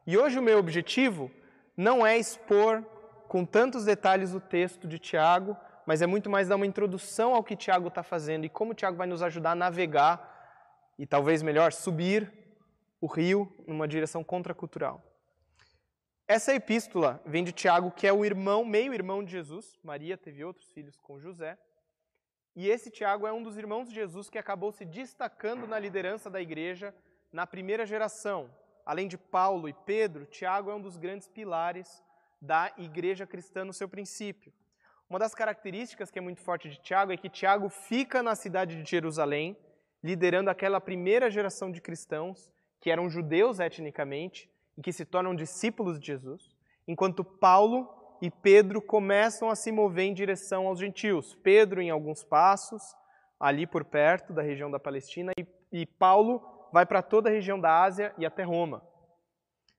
E 0.06 0.16
hoje 0.16 0.38
o 0.38 0.42
meu 0.42 0.58
objetivo 0.58 1.30
não 1.76 2.06
é 2.06 2.16
expor 2.16 2.82
com 3.28 3.44
tantos 3.44 3.84
detalhes 3.84 4.32
o 4.32 4.40
texto 4.40 4.86
de 4.86 4.98
Tiago, 4.98 5.56
mas 5.84 6.02
é 6.02 6.06
muito 6.06 6.30
mais 6.30 6.48
dar 6.48 6.56
uma 6.56 6.66
introdução 6.66 7.34
ao 7.34 7.44
que 7.44 7.56
Tiago 7.56 7.88
está 7.88 8.02
fazendo 8.02 8.44
e 8.44 8.48
como 8.48 8.74
Tiago 8.74 8.96
vai 8.96 9.06
nos 9.06 9.22
ajudar 9.22 9.52
a 9.52 9.54
navegar 9.56 10.34
e 10.98 11.06
talvez 11.06 11.42
melhor, 11.42 11.72
subir 11.72 12.32
o 13.00 13.06
rio 13.06 13.52
numa 13.66 13.86
direção 13.86 14.24
contracultural. 14.24 15.02
Essa 16.26 16.54
epístola 16.54 17.22
vem 17.24 17.44
de 17.44 17.52
Tiago, 17.52 17.92
que 17.92 18.06
é 18.06 18.12
o 18.12 18.24
irmão, 18.24 18.64
meio-irmão 18.64 19.22
de 19.22 19.30
Jesus. 19.30 19.78
Maria 19.82 20.16
teve 20.16 20.44
outros 20.44 20.68
filhos 20.72 20.98
com 20.98 21.20
José. 21.20 21.56
E 22.56 22.68
esse 22.68 22.90
Tiago 22.90 23.26
é 23.26 23.32
um 23.32 23.42
dos 23.42 23.56
irmãos 23.56 23.88
de 23.88 23.94
Jesus 23.94 24.28
que 24.28 24.38
acabou 24.38 24.72
se 24.72 24.84
destacando 24.84 25.68
na 25.68 25.78
liderança 25.78 26.28
da 26.28 26.40
igreja 26.40 26.92
na 27.30 27.46
primeira 27.46 27.84
geração. 27.86 28.50
Além 28.86 29.08
de 29.08 29.18
Paulo 29.18 29.68
e 29.68 29.72
Pedro, 29.72 30.24
Tiago 30.26 30.70
é 30.70 30.74
um 30.74 30.80
dos 30.80 30.96
grandes 30.96 31.26
pilares 31.26 32.00
da 32.40 32.72
igreja 32.78 33.26
cristã 33.26 33.64
no 33.64 33.72
seu 33.72 33.88
princípio. 33.88 34.52
Uma 35.10 35.18
das 35.18 35.34
características 35.34 36.08
que 36.08 36.20
é 36.20 36.22
muito 36.22 36.40
forte 36.40 36.68
de 36.68 36.78
Tiago 36.78 37.12
é 37.12 37.16
que 37.16 37.28
Tiago 37.28 37.68
fica 37.68 38.22
na 38.22 38.36
cidade 38.36 38.80
de 38.80 38.88
Jerusalém, 38.88 39.56
liderando 40.04 40.50
aquela 40.50 40.80
primeira 40.80 41.28
geração 41.28 41.72
de 41.72 41.80
cristãos 41.80 42.52
que 42.80 42.88
eram 42.88 43.10
judeus 43.10 43.58
etnicamente 43.58 44.48
e 44.78 44.82
que 44.82 44.92
se 44.92 45.04
tornam 45.04 45.34
discípulos 45.34 45.98
de 45.98 46.06
Jesus, 46.06 46.54
enquanto 46.86 47.24
Paulo 47.24 47.88
e 48.22 48.30
Pedro 48.30 48.80
começam 48.80 49.50
a 49.50 49.56
se 49.56 49.72
mover 49.72 50.04
em 50.04 50.14
direção 50.14 50.68
aos 50.68 50.78
gentios. 50.78 51.34
Pedro 51.42 51.82
em 51.82 51.90
alguns 51.90 52.22
passos, 52.22 52.94
ali 53.40 53.66
por 53.66 53.84
perto 53.84 54.32
da 54.32 54.42
região 54.42 54.70
da 54.70 54.78
Palestina, 54.78 55.32
e, 55.36 55.46
e 55.72 55.86
Paulo 55.86 56.55
vai 56.76 56.84
para 56.84 57.00
toda 57.00 57.30
a 57.30 57.32
região 57.32 57.58
da 57.58 57.82
Ásia 57.82 58.14
e 58.18 58.26
até 58.26 58.42
Roma. 58.42 58.86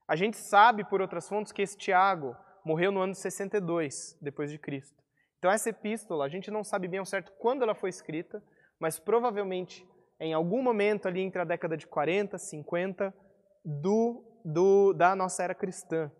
A 0.08 0.16
gente 0.16 0.36
sabe 0.36 0.82
por 0.82 1.00
outras 1.00 1.28
fontes 1.28 1.52
que 1.52 1.62
esse 1.62 1.78
Tiago 1.78 2.36
morreu 2.64 2.90
no 2.90 3.00
ano 3.00 3.14
62 3.14 4.18
depois 4.20 4.50
de 4.50 4.58
Cristo. 4.58 5.00
Então 5.38 5.48
essa 5.48 5.70
epístola, 5.70 6.24
a 6.24 6.28
gente 6.28 6.50
não 6.50 6.64
sabe 6.64 6.88
bem 6.88 6.98
ao 6.98 7.06
certo 7.06 7.30
quando 7.38 7.62
ela 7.62 7.72
foi 7.72 7.88
escrita, 7.88 8.42
mas 8.80 8.98
provavelmente 8.98 9.86
em 10.18 10.34
algum 10.34 10.60
momento 10.60 11.06
ali 11.06 11.20
entre 11.20 11.40
a 11.40 11.44
década 11.44 11.76
de 11.76 11.86
40, 11.86 12.36
50 12.36 13.14
do, 13.64 14.24
do, 14.44 14.92
da 14.92 15.14
nossa 15.14 15.44
era 15.44 15.54
cristã. 15.54 16.10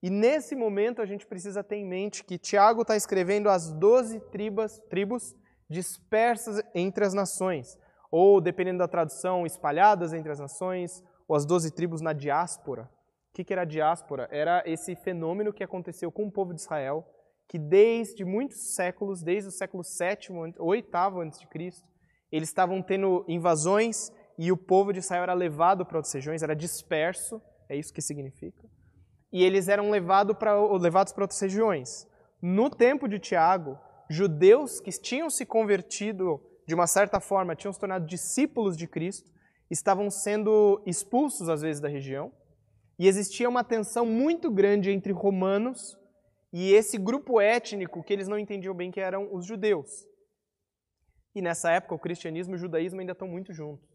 E 0.00 0.08
nesse 0.08 0.54
momento 0.54 1.02
a 1.02 1.04
gente 1.04 1.26
precisa 1.26 1.64
ter 1.64 1.78
em 1.78 1.84
mente 1.84 2.22
que 2.22 2.38
Tiago 2.38 2.82
está 2.82 2.94
escrevendo 2.94 3.48
as 3.48 3.72
12 3.72 4.20
tribos, 4.30 4.78
tribos 4.88 5.34
dispersas 5.68 6.62
entre 6.76 7.04
as 7.04 7.12
nações, 7.12 7.76
ou, 8.12 8.42
dependendo 8.42 8.78
da 8.78 8.86
tradução, 8.86 9.46
espalhadas 9.46 10.12
entre 10.12 10.30
as 10.30 10.38
nações, 10.38 11.02
ou 11.26 11.34
as 11.34 11.46
12 11.46 11.70
tribos 11.70 12.02
na 12.02 12.12
diáspora. 12.12 12.82
O 12.82 13.34
que, 13.34 13.42
que 13.42 13.54
era 13.54 13.62
a 13.62 13.64
diáspora? 13.64 14.28
Era 14.30 14.62
esse 14.66 14.94
fenômeno 14.94 15.52
que 15.52 15.64
aconteceu 15.64 16.12
com 16.12 16.26
o 16.26 16.30
povo 16.30 16.52
de 16.52 16.60
Israel, 16.60 17.08
que 17.48 17.58
desde 17.58 18.22
muitos 18.22 18.74
séculos, 18.74 19.22
desde 19.22 19.48
o 19.48 19.52
século 19.52 19.82
VII, 19.82 20.54
8 20.58 20.94
a.C., 20.94 21.82
eles 22.30 22.48
estavam 22.50 22.82
tendo 22.82 23.24
invasões 23.26 24.12
e 24.38 24.52
o 24.52 24.56
povo 24.58 24.92
de 24.92 24.98
Israel 24.98 25.22
era 25.22 25.34
levado 25.34 25.86
para 25.86 25.96
outras 25.96 26.12
regiões, 26.12 26.42
era 26.42 26.54
disperso, 26.54 27.40
é 27.68 27.76
isso 27.76 27.92
que 27.92 28.02
significa. 28.02 28.62
E 29.32 29.42
eles 29.42 29.68
eram 29.68 29.90
levado 29.90 30.34
pra, 30.34 30.54
levados 30.76 31.14
para 31.14 31.24
outras 31.24 31.40
regiões. 31.40 32.06
No 32.42 32.68
tempo 32.68 33.08
de 33.08 33.18
Tiago, 33.18 33.78
judeus 34.10 34.80
que 34.80 34.90
tinham 34.90 35.30
se 35.30 35.46
convertido 35.46 36.40
de 36.66 36.74
uma 36.74 36.86
certa 36.86 37.20
forma, 37.20 37.56
tinham 37.56 37.72
se 37.72 37.80
tornado 37.80 38.06
discípulos 38.06 38.76
de 38.76 38.86
Cristo, 38.86 39.30
estavam 39.70 40.10
sendo 40.10 40.82
expulsos 40.86 41.48
às 41.48 41.62
vezes 41.62 41.80
da 41.80 41.88
região, 41.88 42.32
e 42.98 43.08
existia 43.08 43.48
uma 43.48 43.64
tensão 43.64 44.06
muito 44.06 44.50
grande 44.50 44.90
entre 44.90 45.12
romanos 45.12 45.98
e 46.52 46.72
esse 46.72 46.98
grupo 46.98 47.40
étnico 47.40 48.02
que 48.02 48.12
eles 48.12 48.28
não 48.28 48.38
entendiam 48.38 48.74
bem 48.74 48.90
que 48.90 49.00
eram 49.00 49.34
os 49.34 49.46
judeus. 49.46 50.06
E 51.34 51.40
nessa 51.40 51.70
época 51.70 51.94
o 51.94 51.98
cristianismo 51.98 52.54
e 52.54 52.56
o 52.56 52.58
judaísmo 52.58 53.00
ainda 53.00 53.12
estão 53.12 53.26
muito 53.26 53.52
juntos. 53.52 53.88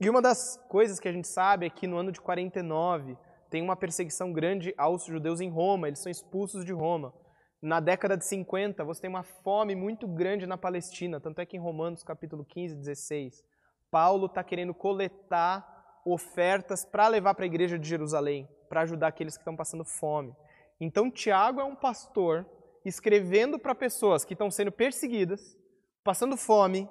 E 0.00 0.10
uma 0.10 0.20
das 0.20 0.56
coisas 0.68 0.98
que 0.98 1.06
a 1.06 1.12
gente 1.12 1.28
sabe 1.28 1.66
é 1.66 1.70
que 1.70 1.86
no 1.86 1.96
ano 1.96 2.10
de 2.10 2.20
49 2.20 3.16
tem 3.48 3.62
uma 3.62 3.76
perseguição 3.76 4.32
grande 4.32 4.74
aos 4.76 5.04
judeus 5.04 5.40
em 5.40 5.48
Roma, 5.48 5.86
eles 5.86 6.00
são 6.00 6.10
expulsos 6.10 6.64
de 6.64 6.72
Roma. 6.72 7.14
Na 7.62 7.78
década 7.78 8.16
de 8.16 8.24
50, 8.24 8.82
você 8.82 9.02
tem 9.02 9.08
uma 9.08 9.22
fome 9.22 9.76
muito 9.76 10.08
grande 10.08 10.48
na 10.48 10.58
Palestina, 10.58 11.20
tanto 11.20 11.40
é 11.40 11.46
que 11.46 11.56
em 11.56 11.60
Romanos 11.60 12.02
capítulo 12.02 12.44
15, 12.44 12.74
16, 12.74 13.44
Paulo 13.88 14.26
está 14.26 14.42
querendo 14.42 14.74
coletar 14.74 16.00
ofertas 16.04 16.84
para 16.84 17.06
levar 17.06 17.34
para 17.36 17.44
a 17.44 17.46
igreja 17.46 17.78
de 17.78 17.88
Jerusalém, 17.88 18.48
para 18.68 18.80
ajudar 18.80 19.06
aqueles 19.06 19.36
que 19.36 19.42
estão 19.42 19.54
passando 19.54 19.84
fome. 19.84 20.34
Então, 20.80 21.08
Tiago 21.08 21.60
é 21.60 21.64
um 21.64 21.76
pastor 21.76 22.44
escrevendo 22.84 23.60
para 23.60 23.76
pessoas 23.76 24.24
que 24.24 24.32
estão 24.34 24.50
sendo 24.50 24.72
perseguidas, 24.72 25.56
passando 26.02 26.36
fome, 26.36 26.90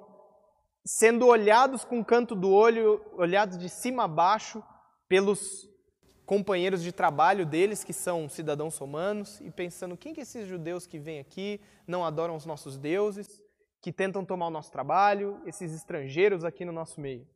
sendo 0.86 1.26
olhados 1.26 1.84
com 1.84 2.00
o 2.00 2.04
canto 2.04 2.34
do 2.34 2.50
olho, 2.50 3.04
olhados 3.18 3.58
de 3.58 3.68
cima 3.68 4.04
a 4.04 4.08
baixo 4.08 4.64
pelos 5.06 5.68
companheiros 6.26 6.82
de 6.82 6.92
trabalho 6.92 7.44
deles, 7.44 7.84
que 7.84 7.92
são 7.92 8.28
cidadãos 8.28 8.76
romanos, 8.78 9.40
e 9.40 9.50
pensando: 9.50 9.96
quem 9.96 10.12
que 10.14 10.20
é 10.20 10.22
esses 10.22 10.46
judeus 10.46 10.86
que 10.86 10.98
vêm 10.98 11.20
aqui, 11.20 11.60
não 11.86 12.04
adoram 12.04 12.36
os 12.36 12.46
nossos 12.46 12.76
deuses, 12.76 13.42
que 13.80 13.92
tentam 13.92 14.24
tomar 14.24 14.46
o 14.46 14.50
nosso 14.50 14.70
trabalho, 14.70 15.40
esses 15.46 15.72
estrangeiros 15.72 16.44
aqui 16.44 16.64
no 16.64 16.72
nosso 16.72 17.00
meio? 17.00 17.26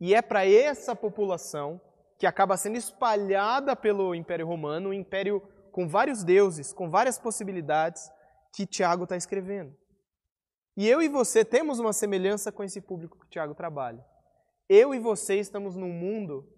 E 0.00 0.14
é 0.14 0.22
para 0.22 0.46
essa 0.46 0.96
população 0.96 1.80
que 2.18 2.26
acaba 2.26 2.56
sendo 2.56 2.76
espalhada 2.76 3.76
pelo 3.76 4.14
Império 4.14 4.46
Romano, 4.46 4.90
um 4.90 4.94
império 4.94 5.40
com 5.72 5.86
vários 5.86 6.24
deuses, 6.24 6.72
com 6.72 6.90
várias 6.90 7.18
possibilidades, 7.18 8.10
que 8.54 8.66
Tiago 8.66 9.04
está 9.04 9.16
escrevendo. 9.16 9.76
E 10.76 10.88
eu 10.88 11.02
e 11.02 11.08
você 11.08 11.44
temos 11.44 11.78
uma 11.78 11.92
semelhança 11.92 12.50
com 12.50 12.64
esse 12.64 12.80
público 12.80 13.18
que 13.18 13.28
Tiago 13.28 13.54
trabalha. 13.54 14.04
Eu 14.68 14.94
e 14.94 14.98
você 14.98 15.38
estamos 15.38 15.76
num 15.76 15.92
mundo 15.92 16.48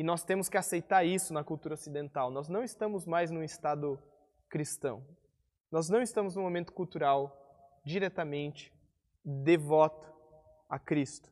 e 0.00 0.02
nós 0.02 0.24
temos 0.24 0.48
que 0.48 0.56
aceitar 0.56 1.04
isso 1.04 1.34
na 1.34 1.44
cultura 1.44 1.74
ocidental. 1.74 2.30
Nós 2.30 2.48
não 2.48 2.64
estamos 2.64 3.04
mais 3.04 3.30
num 3.30 3.42
estado 3.42 4.02
cristão. 4.48 5.06
Nós 5.70 5.90
não 5.90 6.00
estamos 6.00 6.34
num 6.34 6.40
momento 6.40 6.72
cultural 6.72 7.78
diretamente 7.84 8.72
devoto 9.22 10.10
a 10.70 10.78
Cristo. 10.78 11.30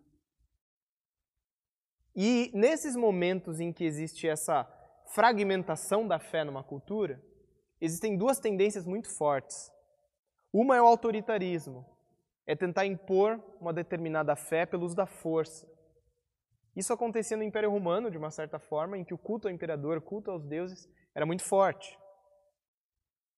E 2.15 2.51
nesses 2.53 2.95
momentos 2.95 3.59
em 3.59 3.73
que 3.73 3.85
existe 3.85 4.29
essa 4.29 4.65
fragmentação 5.15 6.07
da 6.07 6.19
fé 6.19 6.45
numa 6.45 6.63
cultura, 6.63 7.25
existem 7.81 8.19
duas 8.19 8.39
tendências 8.39 8.85
muito 8.85 9.09
fortes. 9.17 9.73
Uma 10.53 10.77
é 10.77 10.83
o 10.83 10.87
autoritarismo, 10.87 11.87
é 12.47 12.55
tentar 12.55 12.85
impor 12.85 13.43
uma 13.59 13.73
determinada 13.73 14.37
fé 14.37 14.67
pelo 14.67 14.85
uso 14.85 14.95
da 14.95 15.07
força. 15.07 15.67
Isso 16.79 16.93
acontecia 16.93 17.37
no 17.37 17.43
Império 17.43 17.73
Romano, 17.73 18.09
de 18.09 18.17
uma 18.17 18.31
certa 18.31 18.57
forma, 18.57 18.97
em 18.97 19.03
que 19.03 19.13
o 19.13 19.19
culto 19.19 19.49
ao 19.49 19.53
imperador, 19.53 20.01
culto 20.01 20.31
aos 20.31 20.45
deuses, 20.45 20.89
era 21.13 21.27
muito 21.27 21.43
forte. 21.43 21.99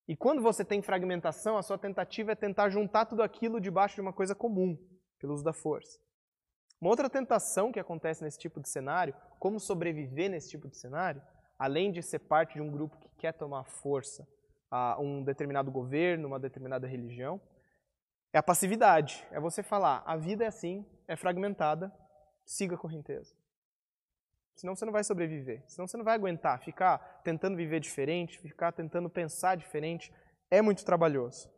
E 0.07 0.15
quando 0.15 0.43
você 0.43 0.63
tem 0.63 0.83
fragmentação, 0.83 1.57
a 1.57 1.63
sua 1.63 1.79
tentativa 1.79 2.33
é 2.33 2.35
tentar 2.35 2.69
juntar 2.69 3.07
tudo 3.07 3.23
aquilo 3.23 3.59
debaixo 3.59 3.95
de 3.95 4.03
uma 4.03 4.13
coisa 4.13 4.35
comum, 4.35 4.77
pelo 5.19 5.33
uso 5.33 5.43
da 5.43 5.55
força. 5.55 5.99
Uma 6.79 6.91
outra 6.91 7.09
tentação 7.09 7.73
que 7.73 7.81
acontece 7.81 8.23
nesse 8.23 8.39
tipo 8.39 8.61
de 8.61 8.69
cenário, 8.69 9.17
como 9.39 9.59
sobreviver 9.59 10.31
nesse 10.31 10.51
tipo 10.51 10.69
de 10.69 10.77
cenário, 10.77 11.23
além 11.59 11.91
de 11.91 12.03
ser 12.03 12.19
parte 12.19 12.53
de 12.57 12.61
um 12.61 12.71
grupo 12.71 12.99
que 12.99 13.09
quer 13.17 13.33
tomar 13.33 13.65
força 13.65 14.29
a 14.71 15.01
um 15.01 15.25
determinado 15.25 15.71
governo, 15.71 16.29
uma 16.29 16.39
determinada 16.39 16.87
religião, 16.87 17.41
é 18.35 18.39
a 18.39 18.43
passividade. 18.43 19.27
É 19.31 19.41
você 19.41 19.63
falar, 19.63 20.03
a 20.05 20.15
vida 20.15 20.45
é 20.45 20.49
assim, 20.49 20.85
é 21.09 21.17
fragmentada, 21.17 21.91
siga 22.45 22.75
a 22.75 22.79
correnteza. 22.79 23.40
Senão 24.61 24.77
você 24.77 24.85
não 24.85 24.93
vai 24.93 25.03
sobreviver. 25.03 25.65
Senão 25.67 25.89
você 25.89 25.97
não 25.97 26.05
vai 26.05 26.15
aguentar 26.15 26.61
ficar 26.61 26.99
tentando 27.25 27.57
viver 27.57 27.81
diferente, 27.81 28.39
ficar 28.39 28.73
tentando 28.73 29.09
pensar 29.09 29.57
diferente. 29.57 30.13
É 30.51 30.61
muito 30.61 30.85
trabalhoso. 30.85 31.51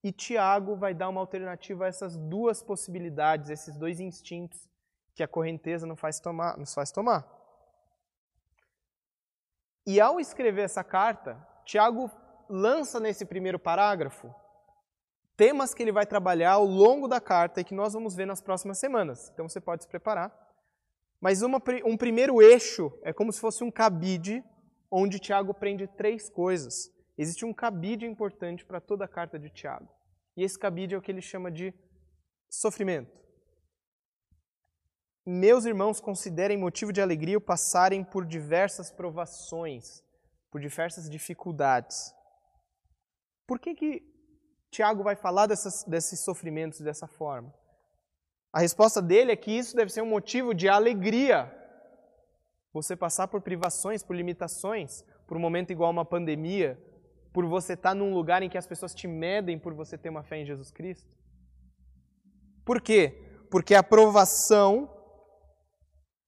E 0.00 0.12
Tiago 0.12 0.76
vai 0.76 0.94
dar 0.94 1.08
uma 1.08 1.20
alternativa 1.20 1.84
a 1.86 1.88
essas 1.88 2.16
duas 2.16 2.62
possibilidades, 2.62 3.50
esses 3.50 3.76
dois 3.76 3.98
instintos 3.98 4.70
que 5.12 5.24
a 5.24 5.28
correnteza 5.28 5.88
não 5.88 5.96
faz 5.96 6.20
tomar, 6.20 6.56
nos 6.56 6.72
faz 6.72 6.92
tomar. 6.92 7.26
E 9.84 10.00
ao 10.00 10.20
escrever 10.20 10.62
essa 10.62 10.84
carta, 10.84 11.36
Tiago 11.64 12.08
lança 12.48 13.00
nesse 13.00 13.26
primeiro 13.26 13.58
parágrafo 13.58 14.32
temas 15.36 15.74
que 15.74 15.82
ele 15.82 15.90
vai 15.90 16.06
trabalhar 16.06 16.52
ao 16.52 16.64
longo 16.64 17.08
da 17.08 17.20
carta 17.20 17.60
e 17.60 17.64
que 17.64 17.74
nós 17.74 17.92
vamos 17.92 18.14
ver 18.14 18.26
nas 18.26 18.40
próximas 18.40 18.78
semanas. 18.78 19.30
Então 19.34 19.48
você 19.48 19.60
pode 19.60 19.82
se 19.82 19.88
preparar. 19.88 20.49
Mas 21.20 21.42
uma, 21.42 21.60
um 21.84 21.96
primeiro 21.96 22.40
eixo 22.40 22.90
é 23.02 23.12
como 23.12 23.32
se 23.32 23.40
fosse 23.40 23.62
um 23.62 23.70
cabide 23.70 24.42
onde 24.90 25.18
Tiago 25.18 25.52
prende 25.52 25.86
três 25.86 26.30
coisas. 26.30 26.90
Existe 27.16 27.44
um 27.44 27.52
cabide 27.52 28.06
importante 28.06 28.64
para 28.64 28.80
toda 28.80 29.04
a 29.04 29.08
carta 29.08 29.38
de 29.38 29.50
Tiago. 29.50 29.88
E 30.36 30.42
esse 30.42 30.58
cabide 30.58 30.94
é 30.94 30.98
o 30.98 31.02
que 31.02 31.12
ele 31.12 31.20
chama 31.20 31.50
de 31.50 31.74
sofrimento. 32.48 33.20
Meus 35.26 35.66
irmãos, 35.66 36.00
considerem 36.00 36.56
motivo 36.56 36.92
de 36.92 37.00
alegria 37.00 37.36
o 37.36 37.42
passarem 37.42 38.02
por 38.02 38.24
diversas 38.24 38.90
provações, 38.90 40.02
por 40.50 40.60
diversas 40.60 41.10
dificuldades. 41.10 42.14
Por 43.46 43.60
que, 43.60 43.74
que 43.74 44.02
Tiago 44.70 45.02
vai 45.02 45.14
falar 45.14 45.46
dessas, 45.46 45.84
desses 45.84 46.24
sofrimentos 46.24 46.80
dessa 46.80 47.06
forma? 47.06 47.52
A 48.52 48.60
resposta 48.60 49.00
dele 49.00 49.32
é 49.32 49.36
que 49.36 49.50
isso 49.50 49.76
deve 49.76 49.92
ser 49.92 50.02
um 50.02 50.06
motivo 50.06 50.52
de 50.52 50.68
alegria. 50.68 51.56
Você 52.72 52.96
passar 52.96 53.28
por 53.28 53.40
privações, 53.40 54.02
por 54.02 54.16
limitações, 54.16 55.04
por 55.26 55.36
um 55.36 55.40
momento 55.40 55.70
igual 55.70 55.90
uma 55.90 56.04
pandemia, 56.04 56.80
por 57.32 57.46
você 57.46 57.74
estar 57.74 57.94
num 57.94 58.12
lugar 58.12 58.42
em 58.42 58.48
que 58.48 58.58
as 58.58 58.66
pessoas 58.66 58.94
te 58.94 59.06
medem 59.06 59.58
por 59.58 59.74
você 59.74 59.96
ter 59.96 60.08
uma 60.08 60.24
fé 60.24 60.38
em 60.38 60.44
Jesus 60.44 60.70
Cristo. 60.70 61.08
Por 62.64 62.80
quê? 62.80 63.46
Porque 63.50 63.74
a 63.74 63.80
aprovação 63.80 64.96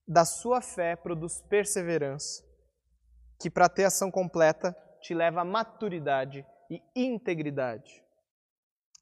da 0.06 0.24
sua 0.24 0.60
fé 0.60 0.94
produz 0.96 1.40
perseverança, 1.48 2.44
que 3.40 3.50
para 3.50 3.68
ter 3.68 3.84
ação 3.84 4.10
completa 4.10 4.76
te 5.00 5.14
leva 5.14 5.40
à 5.40 5.44
maturidade 5.44 6.46
e 6.70 6.82
integridade. 6.94 8.01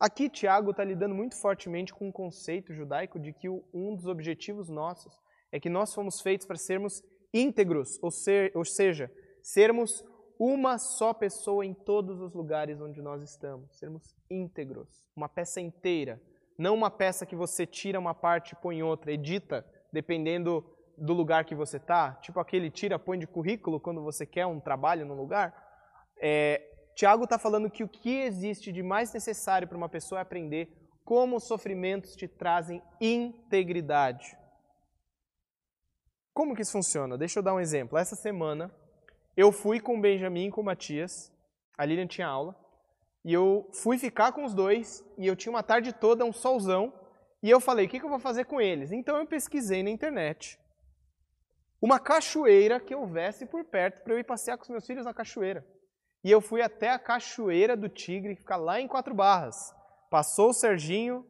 Aqui, 0.00 0.30
Tiago 0.30 0.70
está 0.70 0.82
lidando 0.82 1.14
muito 1.14 1.38
fortemente 1.38 1.92
com 1.92 2.08
o 2.08 2.12
conceito 2.12 2.72
judaico 2.72 3.20
de 3.20 3.34
que 3.34 3.50
um 3.50 3.94
dos 3.94 4.06
objetivos 4.06 4.70
nossos 4.70 5.12
é 5.52 5.60
que 5.60 5.68
nós 5.68 5.92
fomos 5.92 6.22
feitos 6.22 6.46
para 6.46 6.56
sermos 6.56 7.02
íntegros, 7.34 7.98
ou, 8.02 8.10
ser, 8.10 8.50
ou 8.54 8.64
seja, 8.64 9.12
sermos 9.42 10.02
uma 10.38 10.78
só 10.78 11.12
pessoa 11.12 11.66
em 11.66 11.74
todos 11.74 12.18
os 12.22 12.32
lugares 12.32 12.80
onde 12.80 13.02
nós 13.02 13.22
estamos, 13.22 13.78
sermos 13.78 14.16
íntegros, 14.30 14.88
uma 15.14 15.28
peça 15.28 15.60
inteira, 15.60 16.18
não 16.58 16.74
uma 16.74 16.90
peça 16.90 17.26
que 17.26 17.36
você 17.36 17.66
tira 17.66 18.00
uma 18.00 18.14
parte 18.14 18.52
e 18.52 18.56
põe 18.56 18.82
outra, 18.82 19.12
edita, 19.12 19.66
dependendo 19.92 20.64
do 20.96 21.12
lugar 21.12 21.44
que 21.44 21.54
você 21.54 21.76
está, 21.76 22.12
tipo 22.22 22.40
aquele 22.40 22.70
tira, 22.70 22.98
põe 22.98 23.18
de 23.18 23.26
currículo 23.26 23.78
quando 23.78 24.02
você 24.02 24.24
quer 24.24 24.46
um 24.46 24.60
trabalho 24.60 25.04
no 25.04 25.14
lugar. 25.14 25.54
É, 26.22 26.69
Tiago 26.94 27.24
está 27.24 27.38
falando 27.38 27.70
que 27.70 27.84
o 27.84 27.88
que 27.88 28.20
existe 28.20 28.72
de 28.72 28.82
mais 28.82 29.12
necessário 29.12 29.66
para 29.66 29.76
uma 29.76 29.88
pessoa 29.88 30.18
é 30.18 30.22
aprender 30.22 30.76
como 31.04 31.36
os 31.36 31.44
sofrimentos 31.44 32.14
te 32.14 32.28
trazem 32.28 32.82
integridade. 33.00 34.36
Como 36.32 36.54
que 36.54 36.62
isso 36.62 36.72
funciona? 36.72 37.18
Deixa 37.18 37.38
eu 37.38 37.42
dar 37.42 37.54
um 37.54 37.60
exemplo. 37.60 37.98
Essa 37.98 38.14
semana 38.14 38.70
eu 39.36 39.50
fui 39.50 39.80
com 39.80 39.98
o 39.98 40.00
Benjamin 40.00 40.46
e 40.46 40.50
com 40.50 40.60
o 40.60 40.64
Matias, 40.64 41.32
a 41.76 41.84
Lilian 41.84 42.06
tinha 42.06 42.26
aula, 42.26 42.54
e 43.24 43.32
eu 43.32 43.68
fui 43.72 43.98
ficar 43.98 44.32
com 44.32 44.44
os 44.44 44.54
dois, 44.54 45.04
e 45.18 45.26
eu 45.26 45.36
tinha 45.36 45.52
uma 45.52 45.62
tarde 45.62 45.92
toda, 45.92 46.24
um 46.24 46.32
solzão, 46.32 46.92
e 47.42 47.50
eu 47.50 47.60
falei, 47.60 47.86
o 47.86 47.88
que, 47.88 47.98
que 47.98 48.04
eu 48.04 48.10
vou 48.10 48.18
fazer 48.18 48.44
com 48.44 48.60
eles? 48.60 48.92
Então 48.92 49.16
eu 49.16 49.26
pesquisei 49.26 49.82
na 49.82 49.90
internet 49.90 50.58
uma 51.80 51.98
cachoeira 51.98 52.78
que 52.78 52.94
houvesse 52.94 53.46
por 53.46 53.64
perto 53.64 54.02
para 54.02 54.12
eu 54.12 54.18
ir 54.18 54.24
passear 54.24 54.58
com 54.58 54.64
os 54.64 54.68
meus 54.68 54.86
filhos 54.86 55.06
na 55.06 55.14
cachoeira. 55.14 55.66
E 56.22 56.30
eu 56.30 56.40
fui 56.40 56.60
até 56.60 56.90
a 56.90 56.98
Cachoeira 56.98 57.76
do 57.76 57.88
Tigre, 57.88 58.34
que 58.34 58.42
fica 58.42 58.56
lá 58.56 58.80
em 58.80 58.86
Quatro 58.86 59.14
Barras. 59.14 59.74
Passou 60.10 60.50
o 60.50 60.54
Serginho, 60.54 61.26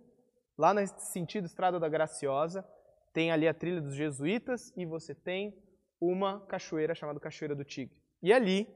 lá 0.58 0.74
no 0.74 0.86
sentido 0.98 1.46
Estrada 1.46 1.78
da 1.78 1.88
Graciosa, 1.88 2.66
tem 3.12 3.30
ali 3.30 3.46
a 3.48 3.54
trilha 3.54 3.80
dos 3.80 3.94
jesuítas 3.94 4.72
e 4.76 4.84
você 4.84 5.14
tem 5.14 5.56
uma 6.00 6.40
cachoeira 6.46 6.94
chamada 6.94 7.20
Cachoeira 7.20 7.54
do 7.54 7.64
Tigre. 7.64 8.00
E 8.22 8.32
ali 8.32 8.68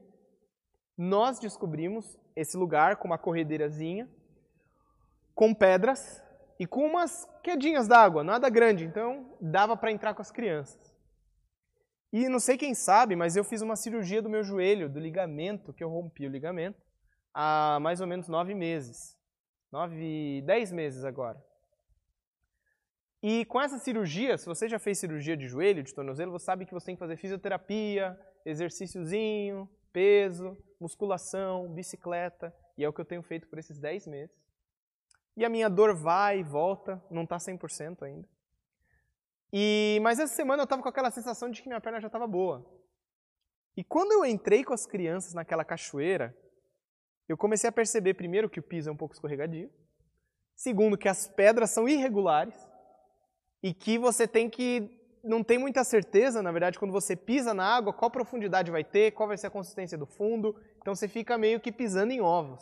nós 0.97 1.39
descobrimos 1.39 2.17
esse 2.35 2.55
lugar 2.55 2.97
com 2.97 3.07
uma 3.07 3.17
corredeirazinha, 3.17 4.09
com 5.33 5.53
pedras 5.53 6.23
e 6.59 6.65
com 6.65 6.85
umas 6.85 7.27
quedinhas 7.43 7.87
d'água, 7.87 8.23
nada 8.23 8.49
grande, 8.49 8.85
então 8.85 9.37
dava 9.41 9.75
para 9.75 9.91
entrar 9.91 10.13
com 10.13 10.21
as 10.21 10.31
crianças. 10.31 10.94
E 12.17 12.29
não 12.29 12.39
sei 12.39 12.57
quem 12.57 12.73
sabe, 12.73 13.13
mas 13.13 13.35
eu 13.35 13.43
fiz 13.43 13.61
uma 13.61 13.75
cirurgia 13.75 14.21
do 14.21 14.29
meu 14.29 14.41
joelho, 14.41 14.87
do 14.87 15.01
ligamento, 15.01 15.73
que 15.73 15.83
eu 15.83 15.89
rompi 15.89 16.25
o 16.25 16.29
ligamento, 16.29 16.81
há 17.33 17.77
mais 17.81 17.99
ou 17.99 18.07
menos 18.07 18.29
nove 18.29 18.53
meses. 18.55 19.19
Nove, 19.69 20.41
dez 20.45 20.71
meses 20.71 21.03
agora. 21.03 21.43
E 23.21 23.43
com 23.43 23.59
essa 23.59 23.77
cirurgia, 23.77 24.37
se 24.37 24.45
você 24.45 24.69
já 24.69 24.79
fez 24.79 24.97
cirurgia 24.97 25.35
de 25.35 25.45
joelho, 25.45 25.83
de 25.83 25.93
tornozelo, 25.93 26.31
você 26.31 26.45
sabe 26.45 26.65
que 26.65 26.73
você 26.73 26.85
tem 26.85 26.95
que 26.95 27.01
fazer 27.01 27.17
fisioterapia, 27.17 28.17
exercíciozinho, 28.45 29.69
peso, 29.91 30.57
musculação, 30.79 31.67
bicicleta, 31.73 32.55
e 32.77 32.85
é 32.85 32.87
o 32.87 32.93
que 32.93 33.01
eu 33.01 33.05
tenho 33.05 33.23
feito 33.23 33.45
por 33.49 33.59
esses 33.59 33.77
10 33.77 34.07
meses. 34.07 34.41
E 35.35 35.43
a 35.43 35.49
minha 35.49 35.69
dor 35.69 35.93
vai 35.93 36.39
e 36.39 36.43
volta, 36.43 37.03
não 37.11 37.23
está 37.23 37.35
100% 37.35 38.03
ainda. 38.03 38.34
E, 39.57 40.01
mas 40.01 40.19
essa 40.19 40.35
semana 40.35 40.63
eu 40.63 40.65
estava 40.65 40.81
com 40.81 40.89
aquela 40.89 41.09
sensação 41.09 41.49
de 41.49 41.61
que 41.61 41.69
minha 41.69 41.79
perna 41.79 42.01
já 42.01 42.07
estava 42.07 42.27
boa. 42.27 42.69
E 43.77 43.85
quando 43.85 44.11
eu 44.11 44.25
entrei 44.25 44.65
com 44.65 44.73
as 44.73 44.85
crianças 44.85 45.33
naquela 45.33 45.63
cachoeira, 45.63 46.37
eu 47.25 47.37
comecei 47.37 47.69
a 47.69 47.71
perceber, 47.71 48.15
primeiro, 48.15 48.49
que 48.49 48.59
o 48.59 48.63
piso 48.63 48.89
é 48.89 48.91
um 48.91 48.97
pouco 48.97 49.13
escorregadio. 49.13 49.71
Segundo, 50.57 50.97
que 50.97 51.07
as 51.07 51.29
pedras 51.29 51.69
são 51.69 51.87
irregulares. 51.87 52.53
E 53.63 53.73
que 53.73 53.97
você 53.97 54.27
tem 54.27 54.49
que. 54.49 54.91
Não 55.23 55.41
tem 55.41 55.57
muita 55.57 55.85
certeza, 55.85 56.43
na 56.43 56.51
verdade, 56.51 56.77
quando 56.77 56.91
você 56.91 57.15
pisa 57.15 57.53
na 57.53 57.65
água, 57.65 57.93
qual 57.93 58.11
profundidade 58.11 58.69
vai 58.69 58.83
ter, 58.83 59.13
qual 59.13 59.29
vai 59.29 59.37
ser 59.37 59.47
a 59.47 59.51
consistência 59.51 59.97
do 59.97 60.05
fundo. 60.05 60.53
Então 60.81 60.93
você 60.93 61.07
fica 61.07 61.37
meio 61.37 61.61
que 61.61 61.71
pisando 61.71 62.11
em 62.11 62.19
ovos. 62.19 62.61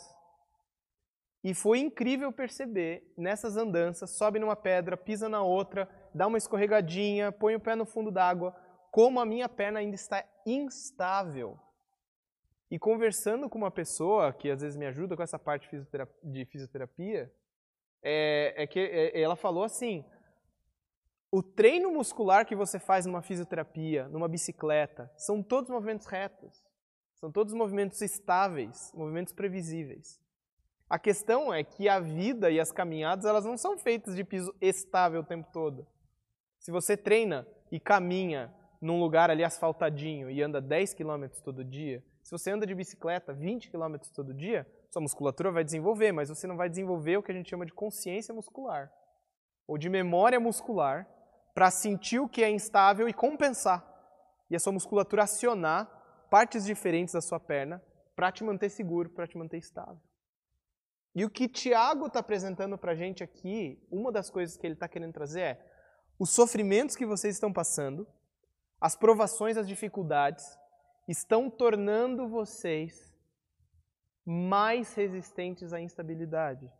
E 1.44 1.52
foi 1.52 1.78
incrível 1.78 2.32
perceber 2.32 3.12
nessas 3.18 3.54
andanças, 3.54 4.08
sobe 4.12 4.38
numa 4.38 4.56
pedra, 4.56 4.96
pisa 4.96 5.28
na 5.28 5.42
outra, 5.42 5.86
dá 6.14 6.26
uma 6.26 6.38
escorregadinha, 6.38 7.30
põe 7.30 7.54
o 7.54 7.60
pé 7.60 7.76
no 7.76 7.84
fundo 7.84 8.10
d'água, 8.10 8.56
como 8.90 9.20
a 9.20 9.26
minha 9.26 9.46
perna 9.46 9.80
ainda 9.80 9.94
está 9.94 10.24
instável. 10.46 11.60
E 12.70 12.78
conversando 12.78 13.50
com 13.50 13.58
uma 13.58 13.70
pessoa 13.70 14.32
que 14.32 14.50
às 14.50 14.62
vezes 14.62 14.74
me 14.74 14.86
ajuda 14.86 15.14
com 15.14 15.22
essa 15.22 15.38
parte 15.38 15.68
de 16.22 16.46
fisioterapia, 16.46 17.30
é, 18.02 18.54
é 18.62 18.66
que 18.66 18.80
é, 18.80 19.20
ela 19.20 19.36
falou 19.36 19.64
assim: 19.64 20.02
o 21.30 21.42
treino 21.42 21.92
muscular 21.92 22.46
que 22.46 22.56
você 22.56 22.78
faz 22.78 23.04
numa 23.04 23.20
fisioterapia, 23.20 24.08
numa 24.08 24.28
bicicleta, 24.28 25.12
são 25.14 25.42
todos 25.42 25.68
movimentos 25.68 26.06
retos, 26.06 26.64
são 27.16 27.30
todos 27.30 27.52
movimentos 27.52 28.00
estáveis, 28.00 28.90
movimentos 28.94 29.34
previsíveis. 29.34 30.23
A 30.88 30.98
questão 30.98 31.52
é 31.52 31.64
que 31.64 31.88
a 31.88 31.98
vida 31.98 32.50
e 32.50 32.60
as 32.60 32.70
caminhadas, 32.70 33.24
elas 33.24 33.44
não 33.44 33.56
são 33.56 33.78
feitas 33.78 34.14
de 34.14 34.22
piso 34.22 34.54
estável 34.60 35.20
o 35.20 35.24
tempo 35.24 35.48
todo. 35.52 35.86
Se 36.58 36.70
você 36.70 36.96
treina 36.96 37.46
e 37.70 37.80
caminha 37.80 38.54
num 38.80 39.00
lugar 39.00 39.30
ali 39.30 39.42
asfaltadinho 39.42 40.30
e 40.30 40.42
anda 40.42 40.60
10 40.60 40.94
km 40.94 41.26
todo 41.42 41.64
dia, 41.64 42.04
se 42.22 42.30
você 42.30 42.50
anda 42.50 42.66
de 42.66 42.74
bicicleta 42.74 43.32
20 43.32 43.70
km 43.70 43.96
todo 44.14 44.32
dia, 44.32 44.66
sua 44.90 45.02
musculatura 45.02 45.50
vai 45.50 45.64
desenvolver, 45.64 46.12
mas 46.12 46.28
você 46.28 46.46
não 46.46 46.56
vai 46.56 46.68
desenvolver 46.68 47.16
o 47.16 47.22
que 47.22 47.32
a 47.32 47.34
gente 47.34 47.50
chama 47.50 47.66
de 47.66 47.72
consciência 47.72 48.34
muscular 48.34 48.92
ou 49.66 49.76
de 49.76 49.88
memória 49.88 50.38
muscular 50.38 51.08
para 51.54 51.70
sentir 51.70 52.20
o 52.20 52.28
que 52.28 52.42
é 52.42 52.50
instável 52.50 53.08
e 53.08 53.12
compensar. 53.12 53.84
E 54.50 54.56
a 54.56 54.60
sua 54.60 54.72
musculatura 54.72 55.24
acionar 55.24 55.86
partes 56.30 56.64
diferentes 56.64 57.14
da 57.14 57.20
sua 57.20 57.40
perna 57.40 57.82
para 58.14 58.30
te 58.30 58.44
manter 58.44 58.68
seguro, 58.68 59.10
para 59.10 59.26
te 59.26 59.36
manter 59.36 59.58
estável. 59.58 60.00
E 61.14 61.24
o 61.24 61.30
que 61.30 61.48
Tiago 61.48 62.06
está 62.06 62.18
apresentando 62.18 62.76
para 62.76 62.92
a 62.92 62.96
gente 62.96 63.22
aqui, 63.22 63.80
uma 63.90 64.10
das 64.10 64.28
coisas 64.30 64.56
que 64.56 64.66
ele 64.66 64.74
está 64.74 64.88
querendo 64.88 65.12
trazer 65.12 65.40
é 65.40 65.74
os 66.18 66.30
sofrimentos 66.30 66.96
que 66.96 67.06
vocês 67.06 67.36
estão 67.36 67.52
passando, 67.52 68.06
as 68.80 68.96
provações, 68.96 69.56
as 69.56 69.68
dificuldades, 69.68 70.44
estão 71.06 71.48
tornando 71.48 72.28
vocês 72.28 73.12
mais 74.24 74.94
resistentes 74.94 75.72
à 75.72 75.80
instabilidade. 75.80 76.70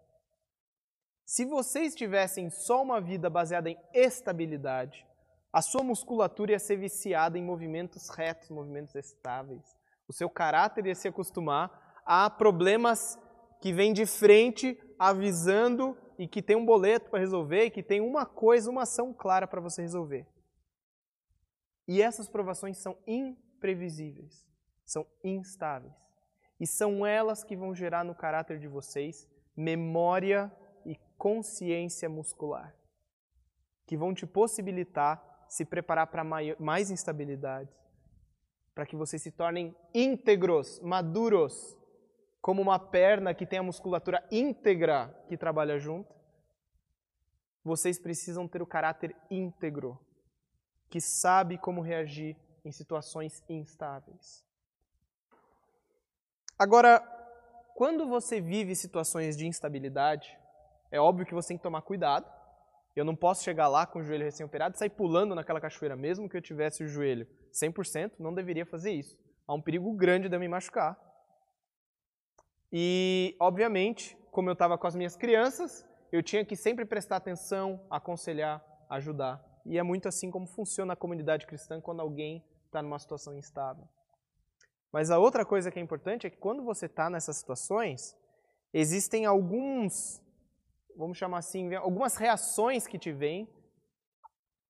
Se 1.24 1.44
vocês 1.44 1.94
tivessem 1.94 2.50
só 2.50 2.82
uma 2.82 3.00
vida 3.00 3.30
baseada 3.30 3.70
em 3.70 3.78
estabilidade, 3.92 5.06
a 5.52 5.62
sua 5.62 5.82
musculatura 5.82 6.52
ia 6.52 6.58
ser 6.58 6.76
viciada 6.76 7.38
em 7.38 7.42
movimentos 7.42 8.08
retos, 8.08 8.50
movimentos 8.50 8.94
estáveis. 8.94 9.76
O 10.08 10.12
seu 10.12 10.28
caráter 10.28 10.86
ia 10.86 10.94
se 10.94 11.08
acostumar 11.08 12.02
a 12.04 12.28
problemas 12.28 13.18
que 13.64 13.72
vem 13.72 13.94
de 13.94 14.04
frente 14.04 14.78
avisando 14.98 15.96
e 16.18 16.28
que 16.28 16.42
tem 16.42 16.54
um 16.54 16.66
boleto 16.66 17.08
para 17.08 17.18
resolver 17.18 17.64
e 17.64 17.70
que 17.70 17.82
tem 17.82 17.98
uma 17.98 18.26
coisa, 18.26 18.70
uma 18.70 18.82
ação 18.82 19.10
clara 19.10 19.46
para 19.46 19.58
você 19.58 19.80
resolver. 19.80 20.26
E 21.88 22.02
essas 22.02 22.28
provações 22.28 22.76
são 22.76 22.94
imprevisíveis, 23.06 24.46
são 24.84 25.06
instáveis. 25.24 25.94
E 26.60 26.66
são 26.66 27.06
elas 27.06 27.42
que 27.42 27.56
vão 27.56 27.74
gerar 27.74 28.04
no 28.04 28.14
caráter 28.14 28.58
de 28.58 28.68
vocês 28.68 29.26
memória 29.56 30.52
e 30.84 30.98
consciência 31.16 32.06
muscular, 32.06 32.76
que 33.86 33.96
vão 33.96 34.12
te 34.12 34.26
possibilitar 34.26 35.46
se 35.48 35.64
preparar 35.64 36.08
para 36.08 36.22
mais 36.22 36.90
instabilidades, 36.90 37.74
para 38.74 38.84
que 38.84 38.94
vocês 38.94 39.22
se 39.22 39.30
tornem 39.30 39.74
íntegros, 39.94 40.80
maduros 40.80 41.78
como 42.44 42.60
uma 42.60 42.78
perna 42.78 43.32
que 43.32 43.46
tem 43.46 43.58
a 43.58 43.62
musculatura 43.62 44.22
íntegra 44.30 45.08
que 45.30 45.34
trabalha 45.34 45.78
junto, 45.78 46.14
vocês 47.64 47.98
precisam 47.98 48.46
ter 48.46 48.60
o 48.60 48.66
caráter 48.66 49.16
íntegro, 49.30 49.98
que 50.90 51.00
sabe 51.00 51.56
como 51.56 51.80
reagir 51.80 52.36
em 52.62 52.70
situações 52.70 53.42
instáveis. 53.48 54.44
Agora, 56.58 57.00
quando 57.74 58.06
você 58.06 58.42
vive 58.42 58.76
situações 58.76 59.38
de 59.38 59.46
instabilidade, 59.46 60.38
é 60.90 61.00
óbvio 61.00 61.24
que 61.24 61.32
você 61.32 61.48
tem 61.48 61.56
que 61.56 61.62
tomar 61.62 61.80
cuidado. 61.80 62.30
Eu 62.94 63.06
não 63.06 63.16
posso 63.16 63.42
chegar 63.42 63.68
lá 63.68 63.86
com 63.86 64.00
o 64.00 64.02
joelho 64.02 64.26
recém-operado 64.26 64.74
e 64.74 64.78
sair 64.78 64.90
pulando 64.90 65.34
naquela 65.34 65.62
cachoeira, 65.62 65.96
mesmo 65.96 66.28
que 66.28 66.36
eu 66.36 66.42
tivesse 66.42 66.84
o 66.84 66.88
joelho 66.88 67.26
100%, 67.54 68.16
não 68.18 68.34
deveria 68.34 68.66
fazer 68.66 68.92
isso. 68.92 69.18
Há 69.48 69.54
um 69.54 69.62
perigo 69.62 69.90
grande 69.94 70.28
de 70.28 70.36
eu 70.36 70.40
me 70.40 70.46
machucar. 70.46 71.13
E, 72.76 73.36
obviamente, 73.38 74.18
como 74.32 74.48
eu 74.48 74.52
estava 74.52 74.76
com 74.76 74.84
as 74.84 74.96
minhas 74.96 75.14
crianças, 75.14 75.86
eu 76.10 76.20
tinha 76.24 76.44
que 76.44 76.56
sempre 76.56 76.84
prestar 76.84 77.14
atenção, 77.14 77.80
aconselhar, 77.88 78.60
ajudar. 78.90 79.40
E 79.64 79.78
é 79.78 79.82
muito 79.84 80.08
assim 80.08 80.28
como 80.28 80.48
funciona 80.48 80.94
a 80.94 80.96
comunidade 80.96 81.46
cristã 81.46 81.80
quando 81.80 82.00
alguém 82.00 82.44
está 82.66 82.82
numa 82.82 82.98
situação 82.98 83.38
instável. 83.38 83.88
Mas 84.92 85.12
a 85.12 85.20
outra 85.20 85.44
coisa 85.44 85.70
que 85.70 85.78
é 85.78 85.82
importante 85.82 86.26
é 86.26 86.30
que 86.30 86.36
quando 86.36 86.64
você 86.64 86.86
está 86.86 87.08
nessas 87.08 87.36
situações, 87.36 88.16
existem 88.72 89.24
alguns, 89.24 90.20
vamos 90.96 91.16
chamar 91.16 91.38
assim, 91.38 91.72
algumas 91.76 92.16
reações 92.16 92.88
que 92.88 92.98
te 92.98 93.12
vêm 93.12 93.48